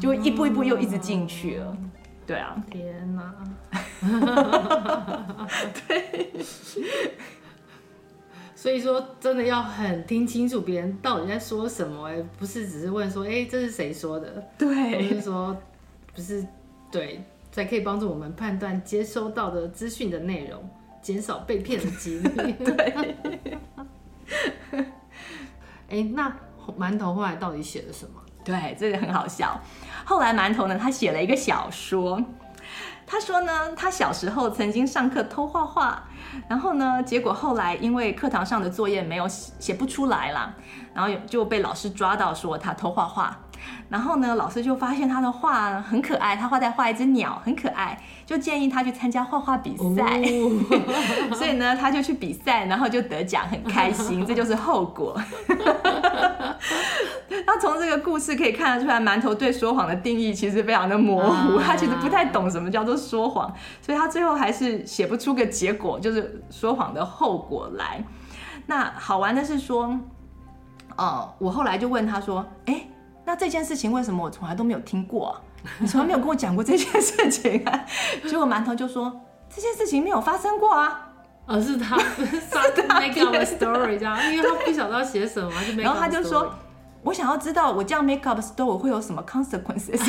[0.00, 1.76] 就会一步一步又一直进去了。
[2.26, 3.34] 对啊，天哪！
[5.86, 6.32] 对，
[8.54, 14.42] 所以说真的要很听清楚别人到底在说什么，哎，不是只是问说，哎，这是谁说的？
[14.58, 15.56] 对，就是说，
[16.14, 16.44] 不是，
[16.90, 20.68] 对，才可以帮助我们判断接收到的资讯的内容，
[21.06, 22.52] 减少被骗的几率。
[22.58, 23.06] 对，
[25.88, 26.36] 哎，那
[26.76, 28.20] 馒头后来到底写了什么？
[28.44, 29.60] 对，这个很好笑。
[30.04, 32.20] 后来馒头呢，他写了一个小说。
[33.06, 36.02] 他说呢，他小时候曾经上课偷画画，
[36.48, 40.56] 然后呢，结果后来因为课堂上的作业没有写，写不出来了，
[40.92, 43.38] 然后就被老师抓到说他偷画画。
[43.88, 50.20] 然后呢，老师就发现他的画很可爱，他画在画一只鸟，很可爱，就建议他去参加画画比赛。
[50.20, 50.50] 哦、
[51.36, 54.26] 所以呢，他就去比赛，然后就得奖，很开心。
[54.26, 55.16] 这就是后果。
[57.46, 68.02] 那从这个故事可以看得出来，馒头对说谎的定义其实非常的模糊，他其实不太懂什么叫做说谎，所以他最后还是写不出个结果，就是说谎的后果来。
[68.66, 69.96] 那好玩的是说，
[70.96, 72.88] 哦，我后来就问他说，哎。
[73.26, 75.40] 那这件事情为什么我从来都没有听过啊？
[75.80, 77.84] 你从来没有跟我讲过这件事情啊？
[78.26, 79.20] 结果馒头就说
[79.54, 81.10] 这件事情没有发生过啊，
[81.44, 85.52] 而 是他是他 make up a story 这样，因为他不晓得要写什么，
[85.82, 86.54] 然后他就说，
[87.02, 90.00] 我想要知道我这样 make up story 会有什么 consequences。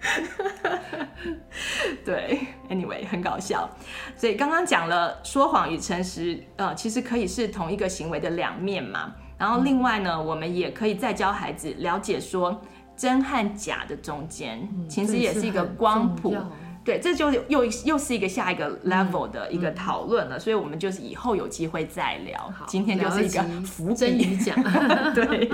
[2.04, 3.68] 对，anyway 很搞笑。
[4.16, 9.12] 所以刚刚讲了说谎与诚实，呃，其实可以是同一个行为的两面嘛。
[9.38, 12.60] 然后另外呢，嗯、我们也可以再教孩子了解说
[12.96, 16.36] 真和假的中间，嗯、其实也是一个光谱。
[16.84, 22.38] 对，这就又又是一个下一个 level 的一个讨论了，嗯嗯、所以我们就是以后有机会再聊。
[22.50, 24.56] 好今天就是一个伏笔讲，
[25.12, 25.50] 对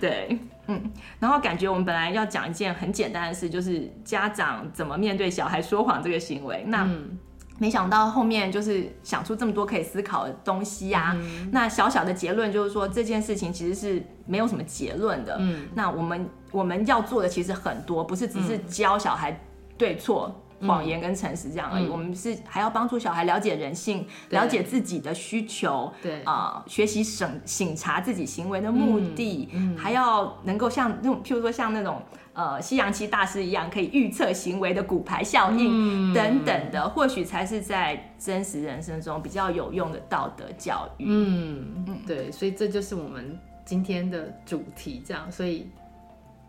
[0.00, 6.82] 对，嗯，然后感觉我们本来要讲一件很简单的事，就是家长怎么面对小孩说谎这个行为，那。
[6.82, 7.18] 嗯
[7.60, 11.16] 没想到后面就是想出这么多可以思考的东西呀、啊。
[11.16, 15.36] 嗯、那小小的结论就是说，这件事情其实是没有什么结论的。
[15.38, 19.38] 嗯，那我们我们要做的其实很多，不是只是教小孩
[19.76, 21.84] 对错、嗯、谎言跟诚实这样而已。
[21.84, 32.00] 嗯、我们是还要帮助小孩了解人性，了解自己的需求，对啊、呃，学习审省察自己行为的目的，还要能够像那种，譬如说像那种。
[32.32, 41.04] 呃，西洋棋大师一样可以预测行为的骨牌效应等等的，嗯、或许才是在真实人生中比较有用的道德教育。
[41.08, 45.30] 嗯嗯，对，所以这就是我们今天的主题，这样。
[45.30, 45.68] 所以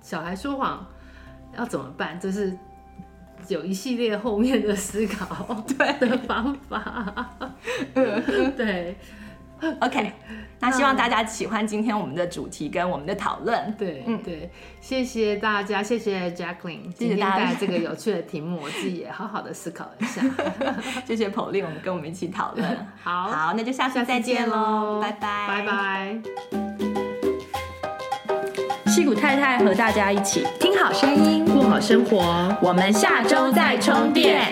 [0.02, 0.86] 小孩说谎
[1.58, 2.20] 要怎么办？
[2.20, 2.56] 这是
[3.48, 7.36] 有一系列后面的思考 对的方法。
[8.56, 8.96] 对。
[9.62, 10.12] 对 OK，
[10.60, 13.74] 那希望大家喜欢今天我们的主题跟我们的讨论。
[13.78, 14.50] 对，嗯，对，
[14.82, 20.22] 谢谢大家，谢谢 Jacqueline，今天带这个有趣的题目，我自己也好好的思考一下。
[21.06, 22.78] 谢谢 Pauline，我们跟我们一起讨论。
[23.04, 26.22] 好，好，那就下次再见喽，拜拜，拜拜。
[28.88, 34.52] 戏骨太太和大家一起听好声音，过好生活，我们下周再充电。